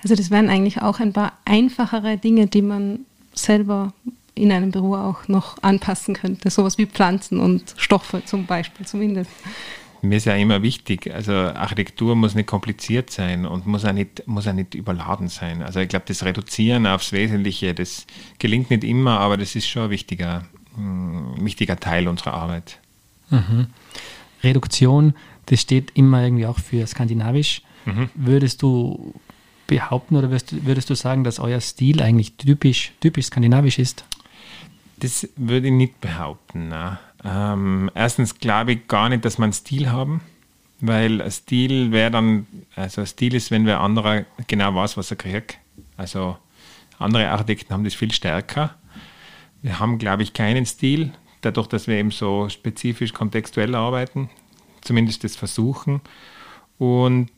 [0.01, 2.99] Also, das wären eigentlich auch ein paar einfachere Dinge, die man
[3.33, 3.91] selber
[4.33, 6.49] in einem Büro auch noch anpassen könnte.
[6.49, 9.31] Sowas wie Pflanzen und Stoffe zum Beispiel zumindest.
[10.07, 14.27] Mir ist ja immer wichtig, also Architektur muss nicht kompliziert sein und muss auch nicht,
[14.27, 15.61] muss auch nicht überladen sein.
[15.61, 18.05] Also ich glaube, das Reduzieren aufs Wesentliche, das
[18.39, 20.45] gelingt nicht immer, aber das ist schon ein wichtiger,
[20.77, 22.79] ein hm, wichtiger Teil unserer Arbeit.
[23.29, 23.67] Mhm.
[24.43, 25.13] Reduktion,
[25.47, 27.61] das steht immer irgendwie auch für skandinavisch.
[27.85, 28.09] Mhm.
[28.15, 29.13] Würdest du
[29.67, 34.05] behaupten oder würdest, würdest du sagen, dass euer Stil eigentlich typisch, typisch skandinavisch ist?
[34.97, 36.69] Das würde ich nicht behaupten.
[37.25, 40.21] Ähm, erstens glaube ich gar nicht, dass wir einen Stil haben,
[40.79, 45.57] weil Stil wäre dann, also Stil ist, wenn wer anderer genau weiß, was er kriegt.
[45.97, 46.38] Also
[46.99, 48.75] andere Architekten haben das viel stärker.
[49.61, 51.11] Wir haben, glaube ich, keinen Stil,
[51.41, 54.29] dadurch, dass wir eben so spezifisch kontextuell arbeiten,
[54.81, 56.01] zumindest das versuchen.
[56.77, 57.31] Und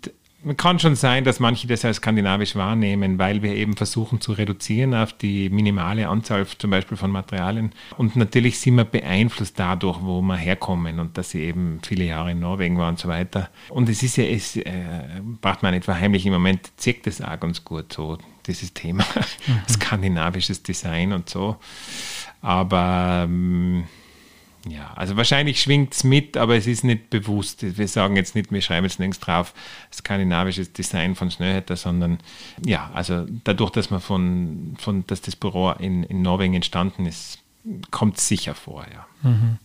[0.55, 4.93] kann schon sein, dass manche das als skandinavisch wahrnehmen, weil wir eben versuchen zu reduzieren
[4.93, 7.71] auf die minimale Anzahl zum Beispiel von Materialien.
[7.97, 12.31] Und natürlich sind wir beeinflusst dadurch, wo wir herkommen und dass sie eben viele Jahre
[12.31, 13.49] in Norwegen waren und so weiter.
[13.69, 17.39] Und es ist ja, es äh, braucht man nicht verheimlichen, im Moment zeigt das auch
[17.39, 19.03] ganz gut so, dieses Thema
[19.47, 19.61] mhm.
[19.69, 21.57] skandinavisches Design und so.
[22.41, 23.85] Aber ähm,
[24.69, 27.77] ja, also wahrscheinlich schwingt es mit, aber es ist nicht bewusst.
[27.77, 29.53] Wir sagen jetzt nicht, wir schreiben jetzt nirgends drauf,
[29.93, 32.19] skandinavisches Design von Snöhetter, sondern
[32.65, 37.39] ja, also dadurch, dass man von, von dass das Büro in, in Norwegen entstanden ist,
[37.91, 39.05] kommt es sicher vor, ja.
[39.29, 39.57] Mhm.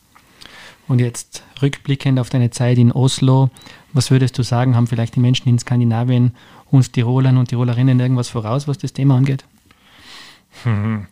[0.89, 3.51] Und jetzt rückblickend auf deine Zeit in Oslo,
[3.93, 6.35] was würdest du sagen, haben vielleicht die Menschen in Skandinavien
[6.71, 9.45] uns Tirolern und Tirolerinnen irgendwas voraus, was das Thema angeht?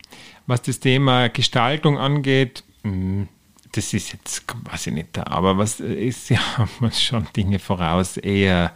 [0.47, 3.27] Was das Thema Gestaltung angeht, hm,
[3.71, 6.41] das ist jetzt, ich nicht, aber was ist, ja,
[6.79, 8.73] man schon Dinge voraus, eher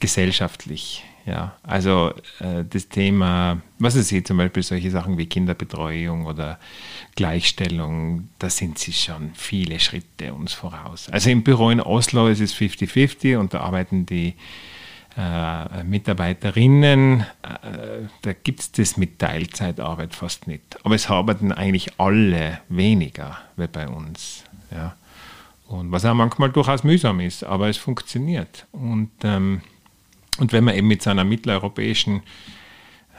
[0.00, 1.04] gesellschaftlich.
[1.26, 6.58] Ja, also äh, das Thema, was ist hier zum Beispiel solche Sachen wie Kinderbetreuung oder
[7.16, 11.10] Gleichstellung, da sind sie schon viele Schritte uns voraus.
[11.10, 14.36] Also im Büro in Oslo ist es 50-50 und da arbeiten die
[15.18, 20.78] äh, Mitarbeiterinnen, äh, da gibt es das mit Teilzeitarbeit fast nicht.
[20.84, 24.44] Aber es arbeiten eigentlich alle weniger wie bei uns.
[24.70, 24.94] Ja.
[25.66, 28.66] Und was auch manchmal durchaus mühsam ist, aber es funktioniert.
[28.70, 29.62] Und, ähm,
[30.38, 32.22] und wenn man eben mit seiner mitteleuropäischen äh,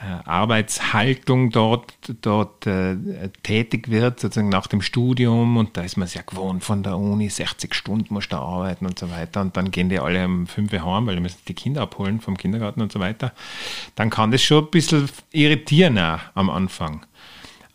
[0.00, 2.96] Arbeitshaltung dort, dort äh,
[3.42, 7.28] tätig wird, sozusagen nach dem Studium und da ist man sehr gewohnt von der Uni,
[7.28, 10.72] 60 Stunden muss da arbeiten und so weiter und dann gehen die alle um 5
[10.72, 13.32] Uhr heim, weil die müssen die Kinder abholen vom Kindergarten und so weiter,
[13.94, 17.04] dann kann das schon ein bisschen irritieren auch am Anfang.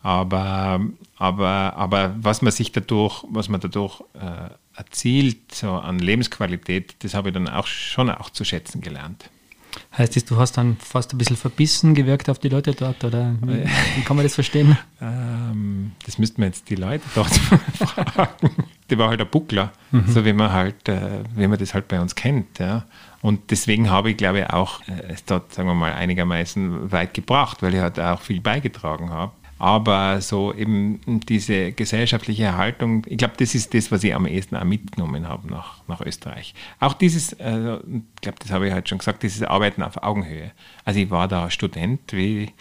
[0.02, 0.80] Aber,
[1.16, 7.14] aber, aber was man sich dadurch, was man dadurch äh, erzielt, so an Lebensqualität, das
[7.14, 9.30] habe ich dann auch schon auch zu schätzen gelernt.
[9.96, 13.34] Heißt das, du hast dann fast ein bisschen verbissen gewirkt auf die Leute dort oder
[13.42, 13.64] wie,
[13.96, 14.76] wie kann man das verstehen?
[15.00, 17.34] Ähm, das müssten wir jetzt die Leute dort
[17.78, 18.50] fragen.
[18.90, 20.04] die war halt ein Buckler, mhm.
[20.06, 22.58] so wie man halt, äh, wie man das halt bei uns kennt.
[22.58, 22.84] Ja.
[23.22, 27.14] Und deswegen habe ich, glaube ich, auch äh, es dort, sagen wir mal, einigermaßen weit
[27.14, 29.32] gebracht, weil ich halt auch viel beigetragen habe.
[29.58, 34.56] Aber so eben diese gesellschaftliche Erhaltung, ich glaube, das ist das, was ich am ehesten
[34.56, 36.54] auch mitgenommen habe nach, nach Österreich.
[36.78, 40.52] Auch dieses, äh, ich glaube, das habe ich halt schon gesagt, dieses Arbeiten auf Augenhöhe.
[40.84, 42.52] Also ich war da Student, wie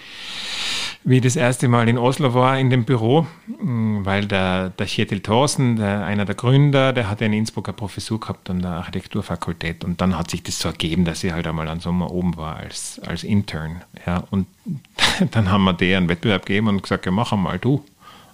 [1.07, 3.27] wie ich das erste Mal in Oslo war, in dem Büro,
[3.61, 8.19] mm, weil der, der Kjetil Thorsen, der, einer der Gründer, der hatte eine Innsbrucker Professur
[8.19, 11.67] gehabt an der Architekturfakultät und dann hat sich das so ergeben, dass ich halt einmal
[11.67, 13.83] einen Sommer oben war als, als Intern.
[14.07, 14.47] Ja, und
[15.31, 17.85] dann haben wir dir einen Wettbewerb gegeben und gesagt, ja, mach einmal du.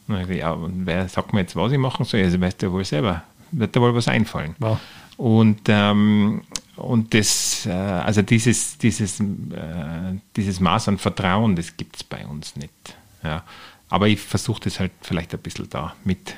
[0.07, 2.21] Und ich, ja, und wer sagt mir jetzt, was ich machen soll?
[2.21, 4.55] Also weißt du wohl selber, wird dir wohl was einfallen.
[4.59, 4.79] Wow.
[5.17, 6.41] Und, ähm,
[6.81, 9.25] und das, äh, also dieses, dieses, äh,
[10.35, 12.95] dieses Maß an Vertrauen, das gibt es bei uns nicht.
[13.23, 13.43] Ja.
[13.89, 16.33] Aber ich versuche das halt vielleicht ein bisschen da mit,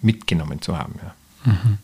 [0.00, 0.94] mitgenommen zu haben.
[1.02, 1.52] Ja.
[1.52, 1.78] Mhm.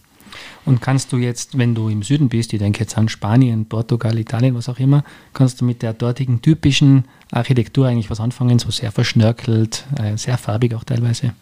[0.65, 4.19] Und kannst du jetzt, wenn du im Süden bist, ich denke jetzt an Spanien, Portugal,
[4.19, 8.71] Italien, was auch immer, kannst du mit der dortigen typischen Architektur eigentlich was anfangen, so
[8.71, 11.35] sehr verschnörkelt, äh, sehr farbig auch teilweise?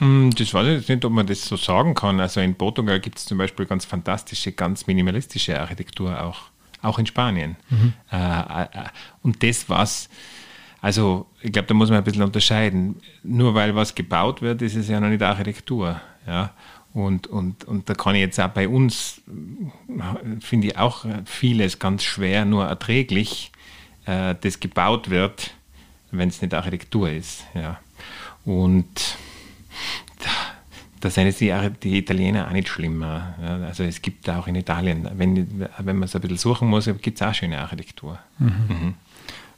[0.00, 2.20] Mm, das weiß ich jetzt nicht, ob man das so sagen kann.
[2.20, 6.42] Also in Portugal gibt es zum Beispiel ganz fantastische, ganz minimalistische Architektur auch,
[6.82, 7.56] auch in Spanien.
[7.70, 7.92] Mhm.
[8.12, 8.66] Äh, äh,
[9.22, 10.08] und das, was,
[10.80, 13.00] also ich glaube, da muss man ein bisschen unterscheiden.
[13.22, 16.00] Nur weil was gebaut wird, ist es ja noch nicht Architektur.
[16.26, 16.52] Ja?
[16.94, 19.20] Und, und, und da kann ich jetzt auch bei uns,
[20.40, 23.52] finde ich auch vieles ganz schwer, nur erträglich,
[24.06, 25.54] äh, das gebaut wird,
[26.10, 27.44] wenn es nicht Architektur ist.
[27.54, 27.78] Ja?
[28.44, 29.16] Und
[31.00, 33.34] da sind jetzt die, die, Italiener auch nicht schlimmer.
[33.66, 37.20] Also es gibt auch in Italien, wenn, wenn man es ein bisschen suchen muss, gibt
[37.20, 38.18] es auch schöne Architektur.
[38.38, 38.46] Mhm.
[38.68, 38.94] Mhm.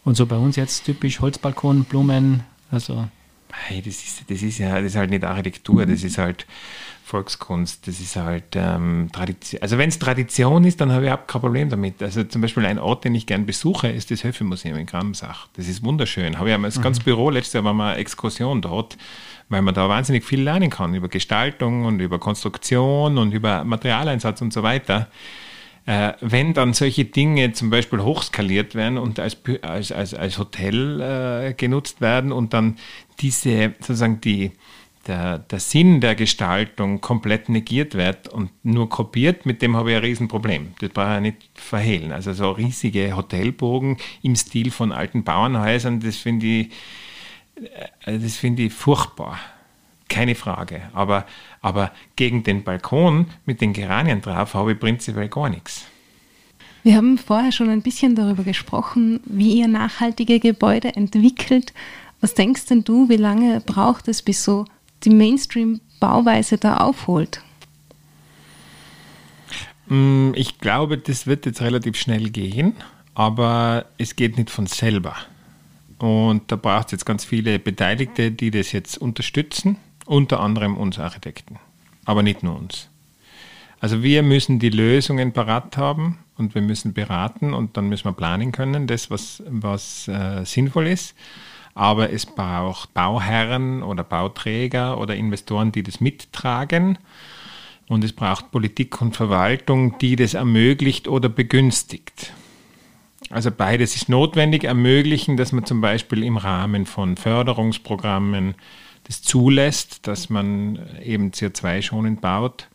[0.05, 3.09] Und so bei uns jetzt typisch Holzbalkon, Blumen, also.
[3.53, 6.47] Hey, das, ist, das ist ja das ist halt nicht Architektur, das ist halt
[7.11, 9.63] Volkskunst, das ist halt ähm, Tradition.
[9.63, 12.03] Also wenn es Tradition ist, dann habe ich überhaupt kein Problem damit.
[12.03, 15.49] Also zum Beispiel ein Ort, den ich gern besuche, ist das Höfemuseum in Gramsach.
[15.57, 16.39] Das ist wunderschön.
[16.39, 16.83] Habe ich einmal das mhm.
[16.83, 18.97] ganze Büro, letztes Jahr war mal eine Exkursion dort
[19.51, 24.41] weil man da wahnsinnig viel lernen kann über Gestaltung und über Konstruktion und über Materialeinsatz
[24.41, 25.09] und so weiter.
[25.87, 31.01] Äh, wenn dann solche Dinge zum Beispiel hochskaliert werden und als, als, als, als Hotel
[31.01, 32.77] äh, genutzt werden und dann
[33.19, 34.53] diese sozusagen die,
[35.07, 39.97] der, der Sinn der Gestaltung komplett negiert wird und nur kopiert, mit dem habe ich
[39.97, 40.75] ein Riesenproblem.
[40.81, 42.13] Das brauche ich nicht verhehlen.
[42.13, 46.71] Also so riesige Hotelbogen im Stil von alten Bauernhäusern, das finde ich
[48.05, 49.39] äh, das ich furchtbar.
[50.09, 50.83] Keine Frage.
[50.93, 51.25] Aber,
[51.61, 55.87] aber gegen den Balkon mit den Geranien drauf habe ich prinzipiell gar nichts.
[56.83, 61.75] Wir haben vorher schon ein bisschen darüber gesprochen, wie ihr nachhaltige Gebäude entwickelt.
[62.21, 64.65] Was denkst denn du, wie lange braucht es, bis so
[65.05, 67.43] die Mainstream-Bauweise da aufholt?
[69.87, 72.75] Mm, ich glaube, das wird jetzt relativ schnell gehen,
[73.15, 75.17] aber es geht nicht von selber.
[75.99, 80.99] Und da braucht es jetzt ganz viele Beteiligte, die das jetzt unterstützen, unter anderem uns
[80.99, 81.59] Architekten,
[82.07, 82.89] aber nicht nur uns.
[83.81, 88.13] Also wir müssen die Lösungen parat haben und wir müssen beraten und dann müssen wir
[88.13, 91.15] planen können, das, was, was äh, sinnvoll ist.
[91.75, 96.99] Aber es braucht Bauherren oder Bauträger oder Investoren, die das mittragen.
[97.89, 102.33] Und es braucht Politik und Verwaltung, die das ermöglicht oder begünstigt.
[103.31, 108.55] Also beides ist notwendig, ermöglichen, dass man zum Beispiel im Rahmen von Förderungsprogrammen
[109.05, 112.69] das zulässt, dass man eben CO2-schonend baut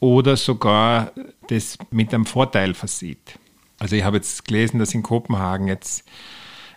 [0.00, 1.12] oder sogar
[1.48, 3.38] das mit einem Vorteil versieht.
[3.78, 6.04] Also ich habe jetzt gelesen, dass in Kopenhagen jetzt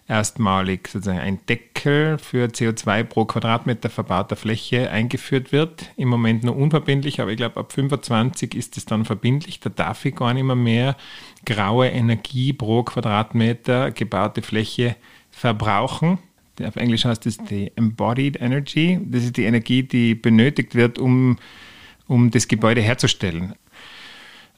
[0.08, 5.92] erstmalig sozusagen ein Deckel für CO2 pro Quadratmeter verbauter Fläche eingeführt wird.
[5.96, 9.60] Im Moment nur unverbindlich, aber ich glaube, ab 25 ist es dann verbindlich.
[9.60, 10.98] Da darf ich gar nicht mehr, mehr
[11.46, 14.96] graue Energie pro Quadratmeter gebaute Fläche
[15.32, 16.20] verbrauchen.
[16.62, 19.00] Auf Englisch heißt es die Embodied Energy.
[19.04, 21.38] Das ist die Energie, die benötigt wird, um,
[22.08, 23.56] um das Gebäude herzustellen.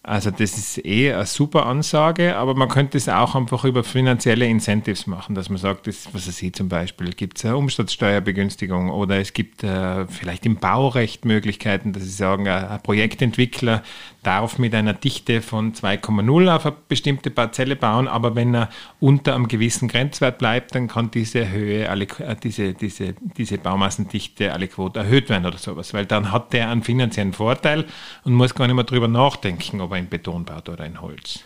[0.07, 4.45] Also das ist eh eine super Ansage, aber man könnte es auch einfach über finanzielle
[4.45, 9.19] Incentives machen, dass man sagt, das, was es zum Beispiel, gibt es eine Umsatzsteuerbegünstigung oder
[9.19, 13.81] es gibt äh, vielleicht im Baurecht Möglichkeiten, dass sie sagen, ein Projektentwickler
[14.25, 19.35] darf mit einer Dichte von 2,0 auf eine bestimmte Parzelle bauen, aber wenn er unter
[19.35, 24.67] einem gewissen Grenzwert bleibt, dann kann diese Höhe, alle, äh, diese, diese, diese Baumassendichte alle
[24.67, 27.85] Quote erhöht werden oder sowas, weil dann hat der einen finanziellen Vorteil
[28.23, 31.41] und muss gar nicht mehr drüber nachdenken, ob er in Beton baut oder in Holz.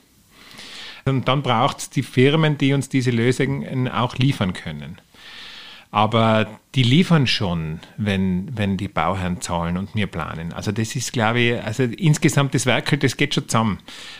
[1.05, 4.99] Und dann braucht es die Firmen, die uns diese Lösungen auch liefern können.
[5.91, 10.53] Aber die liefern schon, wenn, wenn die Bauherren zahlen und wir planen.
[10.53, 13.79] Also das ist, glaube ich, also insgesamt das Werk, das geht schon zusammen.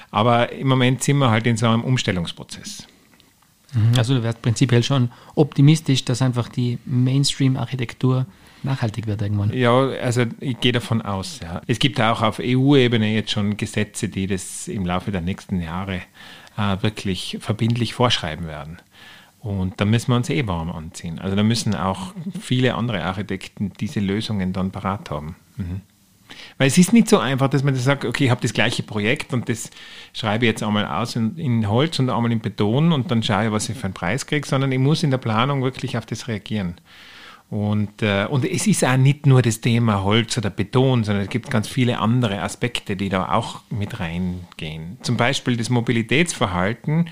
[0.09, 2.87] Aber im Moment sind wir halt in so einem Umstellungsprozess.
[3.73, 3.93] Mhm.
[3.97, 8.25] Also du wärst prinzipiell schon optimistisch, dass einfach die Mainstream-Architektur
[8.63, 9.53] nachhaltig wird irgendwann.
[9.53, 11.39] Ja, also ich gehe davon aus.
[11.41, 11.61] Ja.
[11.67, 16.01] Es gibt auch auf EU-Ebene jetzt schon Gesetze, die das im Laufe der nächsten Jahre
[16.57, 18.79] äh, wirklich verbindlich vorschreiben werden.
[19.41, 21.19] Und da müssen wir uns eh warm anziehen.
[21.19, 25.35] Also da müssen auch viele andere Architekten diese Lösungen dann parat haben.
[25.55, 25.81] Mhm.
[26.57, 28.83] Weil es ist nicht so einfach, dass man das sagt, okay, ich habe das gleiche
[28.83, 29.71] Projekt und das
[30.13, 33.45] schreibe ich jetzt einmal aus in, in, Holz und einmal in Beton und dann schaue
[33.45, 36.05] ich, was ich für einen Preis kriege, sondern ich muss in der Planung wirklich auf
[36.05, 36.75] das reagieren.
[37.49, 41.29] Und, äh, und es ist auch nicht nur das Thema Holz oder Beton, sondern es
[41.29, 44.97] gibt ganz viele andere Aspekte, die da auch mit reingehen.
[45.01, 47.09] Zum Beispiel das Mobilitätsverhalten.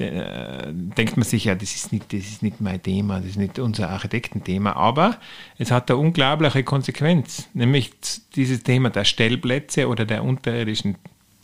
[0.00, 3.36] Äh, denkt man sich ja, das ist, nicht, das ist nicht mein Thema, das ist
[3.36, 5.18] nicht unser Architektenthema, aber
[5.56, 7.92] es hat eine unglaubliche Konsequenz, nämlich
[8.34, 10.96] dieses Thema der Stellplätze oder der unterirdischen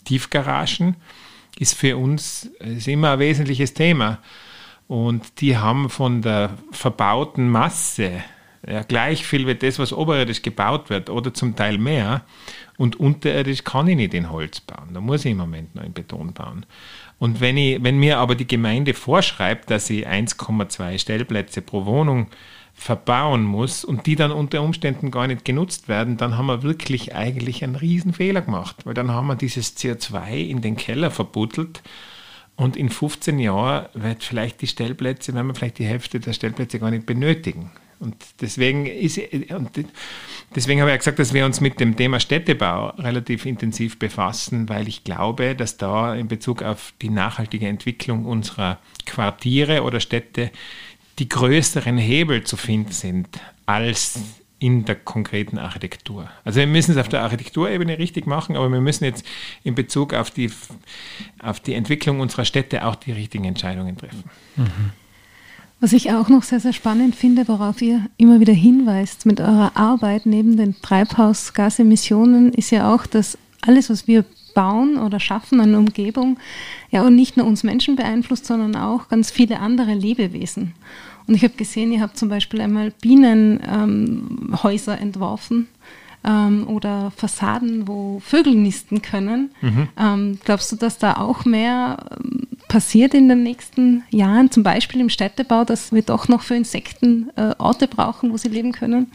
[0.05, 0.97] Tiefgaragen
[1.59, 4.19] ist für uns ist immer ein wesentliches Thema.
[4.89, 8.25] Und die haben von der verbauten Masse
[8.67, 12.23] ja, gleich viel wie das, was oberirdisch gebaut wird oder zum Teil mehr.
[12.77, 14.95] Und unterirdisch kann ich nicht in Holz bauen.
[14.95, 16.67] Da muss ich im Moment noch in Beton bauen.
[17.21, 22.29] Und wenn, ich, wenn mir aber die Gemeinde vorschreibt, dass ich 1,2 Stellplätze pro Wohnung
[22.73, 27.15] verbauen muss und die dann unter Umständen gar nicht genutzt werden, dann haben wir wirklich
[27.15, 31.83] eigentlich einen riesen Fehler gemacht, weil dann haben wir dieses CO2 in den Keller verbuddelt
[32.57, 36.79] und in 15 Jahren wird vielleicht die Stellplätze, wenn wir vielleicht die Hälfte der Stellplätze
[36.79, 37.71] gar nicht benötigen.
[38.01, 39.19] Und deswegen, ist,
[39.51, 39.71] und
[40.55, 44.89] deswegen habe ich gesagt, dass wir uns mit dem Thema Städtebau relativ intensiv befassen, weil
[44.89, 50.51] ich glaube, dass da in Bezug auf die nachhaltige Entwicklung unserer Quartiere oder Städte
[51.19, 53.29] die größeren Hebel zu finden sind
[53.67, 54.19] als
[54.59, 56.31] in der konkreten Architektur.
[56.45, 59.27] Also wir müssen es auf der Architekturebene richtig machen, aber wir müssen jetzt
[59.63, 60.51] in Bezug auf die,
[61.43, 64.25] auf die Entwicklung unserer Städte auch die richtigen Entscheidungen treffen.
[64.57, 64.93] Mhm.
[65.81, 69.73] Was ich auch noch sehr, sehr spannend finde, worauf ihr immer wieder hinweist mit eurer
[69.77, 75.75] Arbeit neben den Treibhausgasemissionen, ist ja auch, dass alles, was wir bauen oder schaffen an
[75.75, 76.39] Umgebung,
[76.91, 80.75] ja auch nicht nur uns Menschen beeinflusst, sondern auch ganz viele andere Lebewesen.
[81.27, 85.69] Und ich habe gesehen, ihr habt zum Beispiel einmal Bienenhäuser ähm, entworfen
[86.25, 89.51] ähm, oder Fassaden, wo Vögel nisten können.
[89.63, 89.89] Mhm.
[89.99, 95.01] Ähm, glaubst du, dass da auch mehr ähm, passiert in den nächsten Jahren, zum Beispiel
[95.01, 99.11] im Städtebau, dass wir doch noch für Insekten äh, Orte brauchen, wo sie leben können?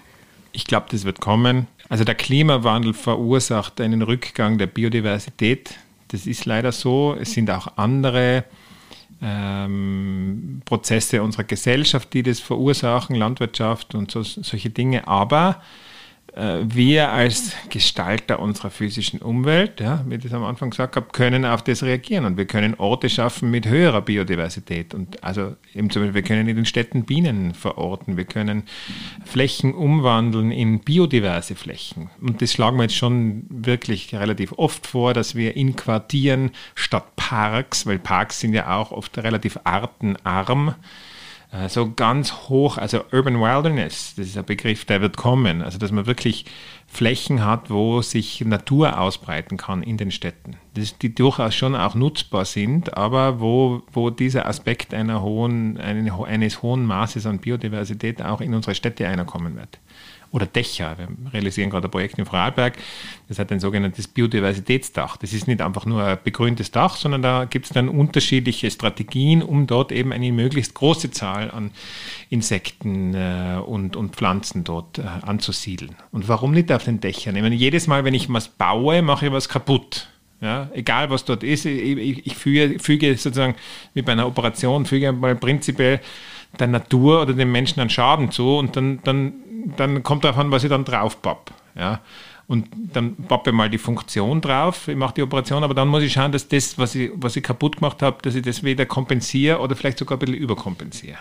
[0.52, 1.68] Ich glaube, das wird kommen.
[1.88, 5.76] Also der Klimawandel verursacht einen Rückgang der Biodiversität.
[6.10, 7.16] Das ist leider so.
[7.20, 8.44] Es sind auch andere
[9.22, 15.08] ähm, Prozesse unserer Gesellschaft, die das verursachen, Landwirtschaft und so, solche Dinge.
[15.08, 15.62] Aber
[16.36, 21.46] wir als Gestalter unserer physischen Umwelt, ja, wie ich das am Anfang gesagt habe, können
[21.46, 24.94] auf das reagieren und wir können Orte schaffen mit höherer Biodiversität.
[24.94, 28.64] Und also eben zum Beispiel, wir können in den Städten Bienen verorten, wir können
[29.24, 32.10] Flächen umwandeln in biodiverse Flächen.
[32.20, 37.16] Und das schlagen wir jetzt schon wirklich relativ oft vor, dass wir in Quartieren statt
[37.16, 40.74] Parks, weil Parks sind ja auch oft relativ artenarm, äh,
[41.68, 45.62] so ganz hoch, also Urban Wilderness, das ist ein Begriff, der wird kommen.
[45.62, 46.46] Also, dass man wirklich
[46.88, 50.58] Flächen hat, wo sich Natur ausbreiten kann in den Städten.
[50.74, 56.62] Das, die durchaus schon auch nutzbar sind, aber wo, wo dieser Aspekt einer hohen, eines
[56.62, 59.80] hohen Maßes an Biodiversität auch in unsere Städte einerkommen wird
[60.36, 60.98] oder Dächer.
[60.98, 62.78] Wir realisieren gerade ein Projekt in Vorarlberg,
[63.30, 65.16] das hat ein sogenanntes Biodiversitätsdach.
[65.16, 69.42] Das ist nicht einfach nur ein begrüntes Dach, sondern da gibt es dann unterschiedliche Strategien,
[69.42, 71.72] um dort eben eine möglichst große Zahl an
[72.30, 75.96] Insekten äh, und, und Pflanzen dort äh, anzusiedeln.
[76.12, 77.38] Und warum nicht auf den Dächern?
[77.38, 80.10] Ich meine, jedes Mal, wenn ich was baue, mache ich was kaputt.
[80.42, 83.56] Ja, egal was dort ist, ich, ich, füge, füge, sozusagen
[83.94, 86.02] wie bei einer Operation, füge mal prinzipiell
[86.60, 89.34] der Natur oder dem Menschen einen Schaden zu und dann, dann,
[89.78, 91.52] dann kommt darauf an, was ich dann drauf papp.
[91.78, 92.02] Ja.
[92.48, 96.04] Und dann pappe ich mal die Funktion drauf, ich mache die Operation, aber dann muss
[96.04, 98.86] ich schauen, dass das, was ich, was ich kaputt gemacht habe, dass ich das wieder
[98.86, 101.18] kompensiere oder vielleicht sogar ein bisschen überkompensiere.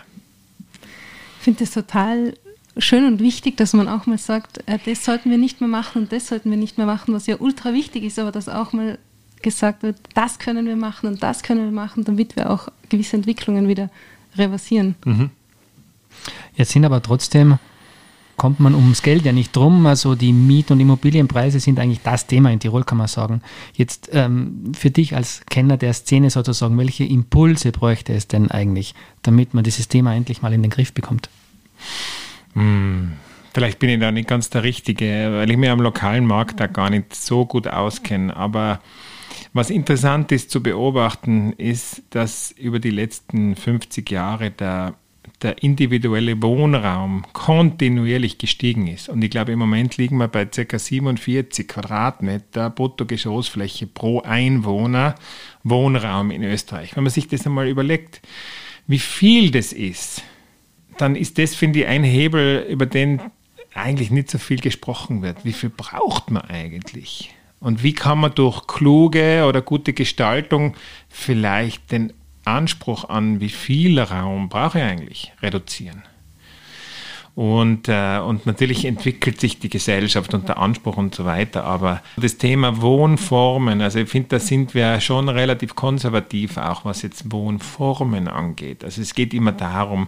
[1.39, 2.35] Ich finde das total
[2.77, 6.03] schön und wichtig, dass man auch mal sagt, äh, das sollten wir nicht mehr machen
[6.03, 8.73] und das sollten wir nicht mehr machen, was ja ultra wichtig ist, aber dass auch
[8.73, 8.99] mal
[9.41, 13.15] gesagt wird, das können wir machen und das können wir machen, damit wir auch gewisse
[13.15, 13.89] Entwicklungen wieder
[14.37, 14.95] reversieren.
[15.05, 15.29] Mhm.
[16.55, 17.59] Jetzt sind aber trotzdem,
[18.37, 19.85] kommt man ums Geld ja nicht drum.
[19.85, 23.41] Also die Miet- und Immobilienpreise sind eigentlich das Thema in Tirol, kann man sagen.
[23.73, 28.93] Jetzt ähm, für dich als Kenner der Szene sozusagen, welche Impulse bräuchte es denn eigentlich,
[29.21, 31.29] damit man dieses Thema endlich mal in den Griff bekommt?
[32.53, 33.13] Hm,
[33.53, 36.67] vielleicht bin ich da nicht ganz der Richtige, weil ich mir am lokalen Markt da
[36.67, 38.35] gar nicht so gut auskenne.
[38.35, 38.79] Aber
[39.53, 44.95] was interessant ist zu beobachten, ist, dass über die letzten 50 Jahre der
[45.41, 49.09] der individuelle Wohnraum kontinuierlich gestiegen ist.
[49.09, 50.79] Und ich glaube, im Moment liegen wir bei ca.
[50.79, 55.15] 47 Quadratmeter Bruttogeschossfläche pro Einwohner
[55.63, 56.95] Wohnraum in Österreich.
[56.95, 58.21] Wenn man sich das einmal überlegt,
[58.87, 60.23] wie viel das ist,
[60.97, 63.21] dann ist das, finde ich, ein Hebel, über den
[63.73, 65.43] eigentlich nicht so viel gesprochen wird.
[65.43, 67.34] Wie viel braucht man eigentlich?
[67.59, 70.75] Und wie kann man durch kluge oder gute Gestaltung
[71.09, 76.03] vielleicht den Anspruch an, wie viel Raum brauche ich eigentlich, reduzieren.
[77.35, 81.65] Und, äh, und natürlich entwickelt sich die Gesellschaft und der Anspruch und so weiter.
[81.65, 87.01] Aber das Thema Wohnformen, also ich finde, da sind wir schon relativ konservativ, auch was
[87.01, 88.85] jetzt Wohnformen angeht.
[88.85, 90.07] Also es geht immer darum,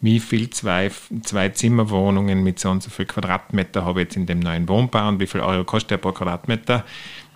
[0.00, 0.90] wie viel zwei,
[1.22, 5.06] zwei Zimmerwohnungen mit so und so viel Quadratmeter habe ich jetzt in dem neuen Wohnbau
[5.06, 6.84] und wie viel Euro kostet der pro Quadratmeter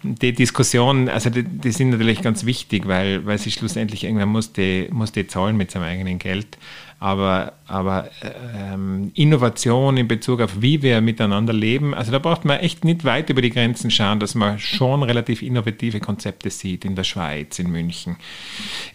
[0.02, 4.52] die Diskussion, also die, die, sind natürlich ganz wichtig, weil, weil sie schlussendlich irgendwann muss
[4.52, 6.56] die, muss die zahlen mit seinem eigenen Geld.
[7.00, 8.10] Aber, aber
[8.56, 13.04] ähm, Innovation in Bezug auf, wie wir miteinander leben, also da braucht man echt nicht
[13.04, 17.60] weit über die Grenzen schauen, dass man schon relativ innovative Konzepte sieht in der Schweiz,
[17.60, 18.16] in München,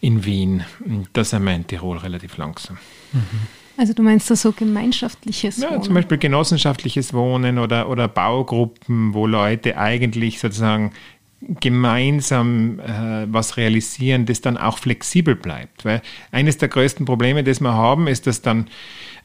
[0.01, 0.66] in Wien.
[1.14, 2.78] Da sind wir in Tirol relativ langsam.
[3.14, 3.22] Mhm.
[3.76, 5.74] Also du meinst da so gemeinschaftliches Wohnen?
[5.74, 10.91] Ja, zum Beispiel genossenschaftliches Wohnen oder, oder Baugruppen, wo Leute eigentlich sozusagen
[11.59, 15.85] gemeinsam äh, was realisieren, das dann auch flexibel bleibt.
[15.85, 18.67] Weil eines der größten Probleme, das wir haben, ist, dass dann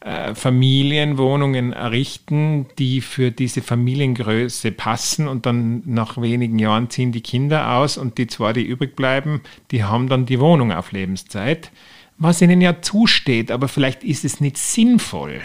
[0.00, 7.22] äh, Familienwohnungen errichten, die für diese Familiengröße passen und dann nach wenigen Jahren ziehen die
[7.22, 11.70] Kinder aus und die zwei, die übrig bleiben, die haben dann die Wohnung auf Lebenszeit
[12.18, 15.40] was ihnen ja zusteht, aber vielleicht ist es nicht sinnvoll.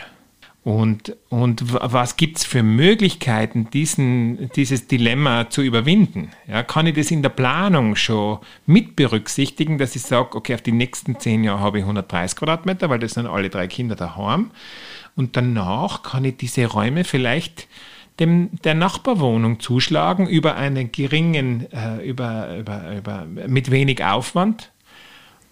[0.64, 6.30] Und, und was gibt es für Möglichkeiten, diesen, dieses Dilemma zu überwinden?
[6.48, 10.62] Ja, kann ich das in der Planung schon mit berücksichtigen, dass ich sage, okay, auf
[10.62, 14.52] die nächsten zehn Jahre habe ich 130 Quadratmeter, weil das sind alle drei Kinder daheim.
[15.18, 17.68] Und danach kann ich diese Räume vielleicht
[18.22, 24.72] dem, der Nachbarwohnung zuschlagen über einen geringen, äh, über, über, über, mit wenig Aufwand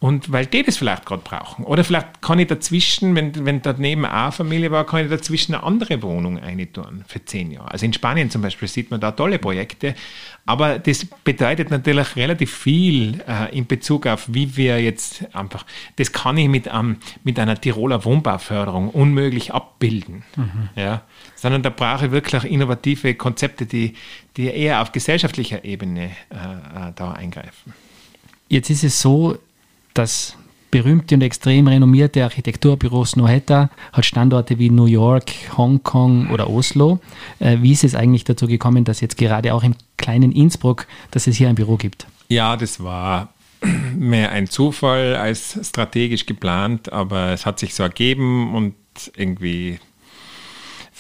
[0.02, 1.64] und weil die das vielleicht gerade brauchen.
[1.64, 5.54] Oder vielleicht kann ich dazwischen, wenn, wenn daneben auch eine Familie war, kann ich dazwischen
[5.54, 7.70] eine andere Wohnung eintun für zehn Jahre.
[7.70, 9.94] Also in Spanien zum Beispiel sieht man da tolle Projekte.
[10.48, 16.12] Aber das bedeutet natürlich relativ viel äh, in Bezug auf, wie wir jetzt einfach, das
[16.12, 20.24] kann ich mit, ähm, mit einer Tiroler Wohnbauförderung unmöglich abbilden.
[20.36, 20.70] Mhm.
[20.76, 21.04] Ja?
[21.36, 23.94] Sondern da brauche ich wirklich innovative Konzepte, die,
[24.36, 27.76] die eher auf gesellschaftlicher Ebene äh, äh da eingreifen.
[28.50, 29.38] Jetzt ist es so,
[29.94, 30.36] das
[30.72, 37.00] berühmte und extrem renommierte Architekturbüro Snohetta hat Standorte wie New York, Hongkong oder Oslo.
[37.40, 41.28] Äh, wie ist es eigentlich dazu gekommen, dass jetzt gerade auch im kleinen Innsbruck, dass
[41.28, 42.08] es hier ein Büro gibt?
[42.30, 43.34] Ja, das war
[43.96, 48.76] mehr ein Zufall als strategisch geplant, aber es hat sich so ergeben und
[49.16, 49.80] irgendwie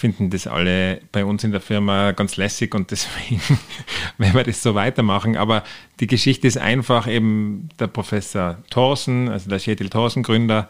[0.01, 3.39] finden das alle bei uns in der Firma ganz lässig und deswegen
[4.17, 5.37] werden wir das so weitermachen.
[5.37, 5.63] Aber
[5.99, 10.69] die Geschichte ist einfach eben der Professor Thorsen, also der Schetil Thorsen Gründer,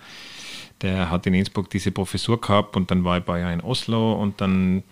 [0.82, 3.62] der hat in Innsbruck diese Professur gehabt und dann war ich ein paar Jahre in
[3.62, 4.84] Oslo und dann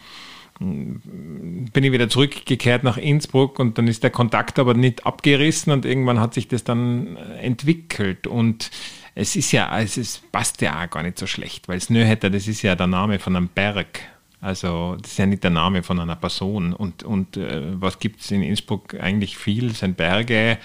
[0.59, 5.73] mm, bin ich wieder zurückgekehrt nach Innsbruck und dann ist der Kontakt aber nicht abgerissen
[5.73, 8.71] und irgendwann hat sich das dann entwickelt und
[9.15, 12.61] es ist ja, es passt ja auch gar nicht so schlecht, weil Snöhetter, das ist
[12.61, 13.99] ja der Name von einem Berg
[14.41, 16.73] also das ist ja nicht der Name von einer Person.
[16.73, 19.71] Und, und äh, was gibt es in Innsbruck eigentlich viel?
[19.71, 20.57] Es sind Berge.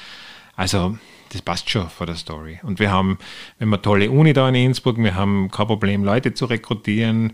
[0.57, 0.97] Also
[1.31, 2.61] das passt schon vor der Story.
[2.62, 3.18] Und wir haben,
[3.59, 7.33] wir haben eine tolle Uni da in Innsbruck, wir haben kein Problem, Leute zu rekrutieren.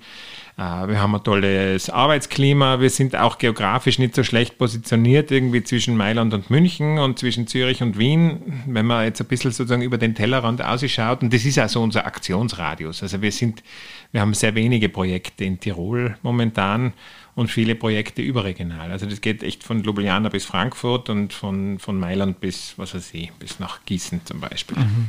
[0.61, 2.81] Äh, wir haben ein tolles Arbeitsklima.
[2.81, 7.47] Wir sind auch geografisch nicht so schlecht positioniert, irgendwie zwischen Mailand und München und zwischen
[7.47, 11.23] Zürich und Wien, wenn man jetzt ein bisschen sozusagen über den Tellerrand ausschaut.
[11.23, 13.03] Und das ist also unser Aktionsradius.
[13.03, 13.63] Also wir sind
[14.13, 16.93] wir haben sehr wenige Projekte in Tirol momentan
[17.37, 18.91] und viele Projekte überregional.
[18.91, 23.15] Also das geht echt von Ljubljana bis Frankfurt und von, von Mailand bis, was weiß
[23.15, 24.77] ich, bis nach Gießen zum Beispiel.
[24.77, 25.09] Mhm.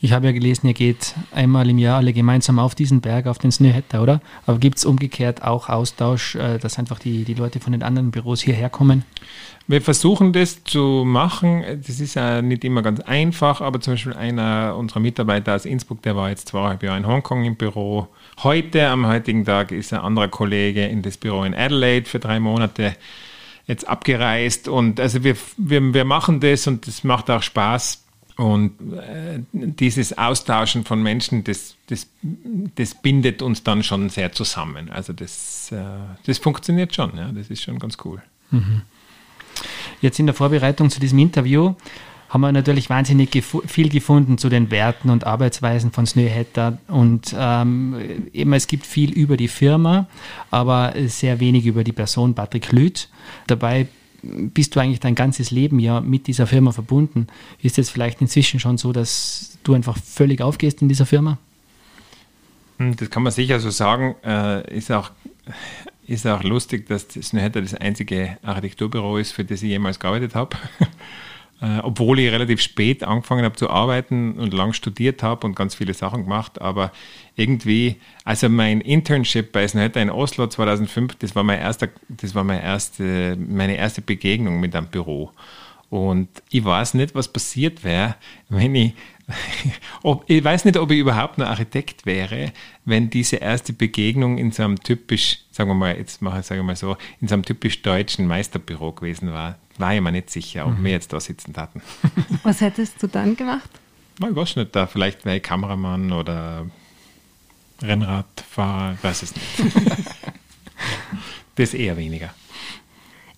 [0.00, 3.38] Ich habe ja gelesen, ihr geht einmal im Jahr alle gemeinsam auf diesen Berg, auf
[3.38, 4.20] den Snöhetta, oder?
[4.46, 8.10] Aber gibt es umgekehrt auch Austausch, äh, dass einfach die, die Leute von den anderen
[8.10, 9.04] Büros hierher kommen?
[9.66, 11.64] Wir versuchen das zu machen.
[11.86, 16.02] Das ist ja nicht immer ganz einfach, aber zum Beispiel einer unserer Mitarbeiter aus Innsbruck,
[16.02, 18.08] der war jetzt zweieinhalb Jahre in Hongkong im Büro.
[18.42, 22.40] Heute, am heutigen Tag, ist ein anderer Kollege in das Büro in Adelaide für drei
[22.40, 22.94] Monate
[23.66, 24.68] jetzt abgereist.
[24.68, 28.03] Und also wir, wir, wir machen das und das macht auch Spaß
[28.36, 32.08] Und äh, dieses Austauschen von Menschen, das, das,
[32.74, 34.90] das bindet uns dann schon sehr zusammen.
[34.90, 35.76] Also das, äh,
[36.26, 38.20] das funktioniert schon, ja, das ist schon ganz cool.
[38.50, 38.82] Mhm.
[40.00, 41.74] Jetzt in der Vorbereitung zu diesem Interview
[42.28, 46.78] haben wir natürlich wahnsinnig gef viel gefunden zu den Werten und Arbeitsweisen von Snöhetter.
[46.88, 50.08] Und ähm, eben, es gibt viel über die Firma,
[50.50, 53.08] aber sehr wenig über die Person Patrick Lüth.
[53.46, 53.86] Dabei
[54.52, 57.26] bist du eigentlich dein ganzes Leben ja mit dieser Firma verbunden.
[57.62, 61.38] Ist es vielleicht inzwischen schon so, dass du einfach völlig aufgehst in dieser Firma?
[62.78, 64.14] Hm, das kann man sicher so sagen.
[64.24, 65.10] Äh, ist auch
[66.06, 70.56] ist auch lustig, dass Snöhetter das einzige Architekturbüro ist, für das ich jemals gearbeitet habe.
[71.60, 75.76] Äh, obwohl ich relativ spät angefangen habe zu arbeiten und lang studiert habe und ganz
[75.76, 76.90] viele Sachen gemacht, aber
[77.36, 82.42] irgendwie, also mein Internship bei Snöhetter in Oslo 2005, das war mein erster, das war
[82.42, 85.30] meine erste, meine erste Begegnung mit einem Büro.
[85.90, 88.16] Und ich weiß nicht, was passiert wäre,
[88.48, 88.94] wenn ich,
[90.02, 92.52] ob, ich weiß nicht, ob ich überhaupt noch Architekt wäre,
[92.84, 96.62] wenn diese erste Begegnung in so einem typisch, sagen wir mal, jetzt mache ich, sage
[96.62, 99.58] mal so, in so einem typisch deutschen Meisterbüro gewesen war.
[99.78, 100.84] War ich mir nicht sicher, ob mhm.
[100.84, 101.82] wir jetzt da sitzen hatten.
[102.42, 103.70] Was hättest du dann gemacht?
[104.20, 106.66] Ich weiß nicht, da vielleicht wäre ich Kameramann oder
[107.82, 109.74] Rennradfahrer, weiß es nicht.
[111.56, 112.30] das eher weniger.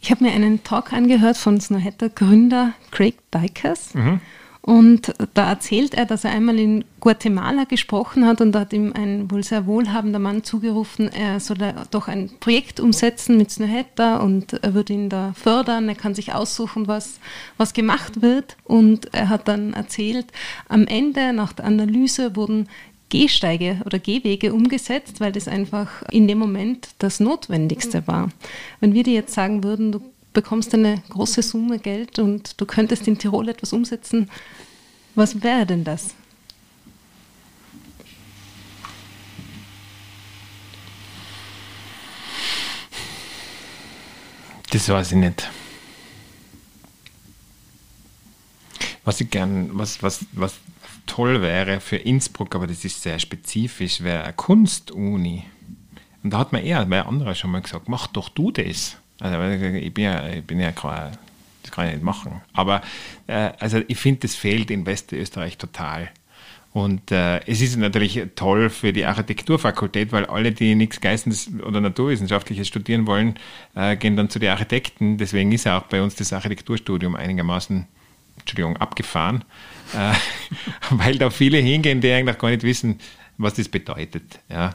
[0.01, 3.95] Ich habe mir einen Talk angehört von Snowhatter Gründer Craig Dykers.
[3.95, 4.20] Mhm.
[4.67, 8.93] Und da erzählt er, dass er einmal in Guatemala gesprochen hat und da hat ihm
[8.95, 11.59] ein wohl sehr wohlhabender Mann zugerufen, er soll
[11.93, 16.35] doch ein Projekt umsetzen mit Snöhetta und er würde ihn da fördern, er kann sich
[16.35, 17.21] aussuchen, was,
[17.57, 18.57] was gemacht wird.
[18.64, 20.27] Und er hat dann erzählt,
[20.69, 22.69] am Ende nach der Analyse wurden
[23.09, 28.31] Gehsteige oder Gehwege umgesetzt, weil das einfach in dem Moment das Notwendigste war.
[28.81, 30.01] Wenn wir dir jetzt sagen würden, du
[30.37, 34.29] bekommst eine große Summe Geld und du könntest in Tirol etwas umsetzen,
[35.17, 36.14] was wäre denn das?
[44.71, 45.51] Das weiß ich nicht.
[49.05, 50.57] Was ich gern, was, was, was
[51.07, 55.45] toll wäre für Innsbruck, aber das ist sehr spezifisch, wäre eine Kunstuni.
[56.23, 58.97] Und da hat mir eher ein anderer schon mal gesagt, mach doch du das.
[59.21, 61.17] Also ich bin ja, ich bin ja kein,
[61.67, 62.41] das kann ich nicht machen.
[62.53, 62.83] Aber
[63.27, 66.11] äh, also ich finde, das fehlt in Westösterreich total.
[66.73, 71.81] Und äh, es ist natürlich toll für die Architekturfakultät, weil alle, die nichts Geistendes oder
[71.81, 73.39] Naturwissenschaftliches studieren wollen,
[73.75, 75.17] äh, gehen dann zu den Architekten.
[75.17, 77.87] Deswegen ist auch bei uns das Architekturstudium einigermaßen
[78.39, 79.45] Entschuldigung, abgefahren,
[79.95, 80.12] äh,
[80.91, 82.99] weil da viele hingehen, die eigentlich gar nicht wissen,
[83.39, 84.41] was das bedeutet.
[84.51, 84.75] Ja.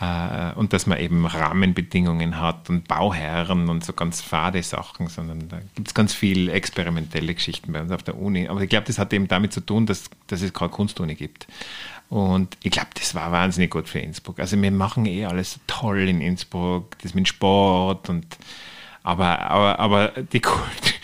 [0.00, 5.48] Äh, und dass man eben Rahmenbedingungen hat und Bauherren und so ganz fade Sachen, sondern
[5.48, 8.48] da gibt es ganz viele experimentelle Geschichten bei uns auf der Uni.
[8.48, 11.46] Aber ich glaube, das hat eben damit zu tun, dass, dass es keine Kunstuni gibt.
[12.08, 14.38] Und ich glaube, das war wahnsinnig gut für Innsbruck.
[14.38, 18.38] Also wir machen eh alles toll in Innsbruck, das mit Sport und
[19.02, 20.94] aber, aber, aber die, Kult,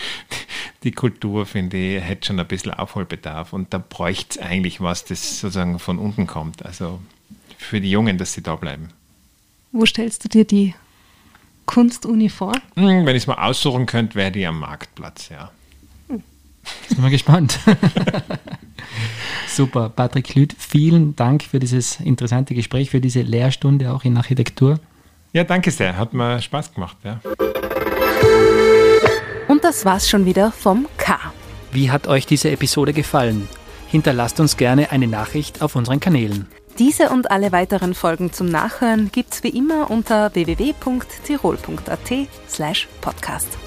[0.82, 5.05] die Kultur, finde ich, hätte schon ein bisschen Aufholbedarf und da bräuchte es eigentlich was,
[5.05, 6.66] das sozusagen von unten kommt.
[6.66, 7.01] Also
[7.62, 8.88] für die Jungen, dass sie da bleiben.
[9.72, 10.74] Wo stellst du dir die
[11.66, 12.52] Kunstuni vor?
[12.74, 15.50] Hm, wenn ich es mal aussuchen könnte, wäre die am Marktplatz, ja.
[16.88, 17.58] Sind wir gespannt.
[19.48, 24.78] Super, Patrick Lüth, vielen Dank für dieses interessante Gespräch, für diese Lehrstunde auch in Architektur.
[25.32, 26.96] Ja, danke sehr, hat mir Spaß gemacht.
[27.04, 27.20] Ja.
[29.48, 31.18] Und das war's schon wieder vom K.
[31.72, 33.48] Wie hat euch diese Episode gefallen?
[33.88, 36.46] Hinterlasst uns gerne eine Nachricht auf unseren Kanälen.
[36.79, 43.59] Diese und alle weiteren Folgen zum Nachhören gibt's wie immer unter www.tirol.at slash podcast.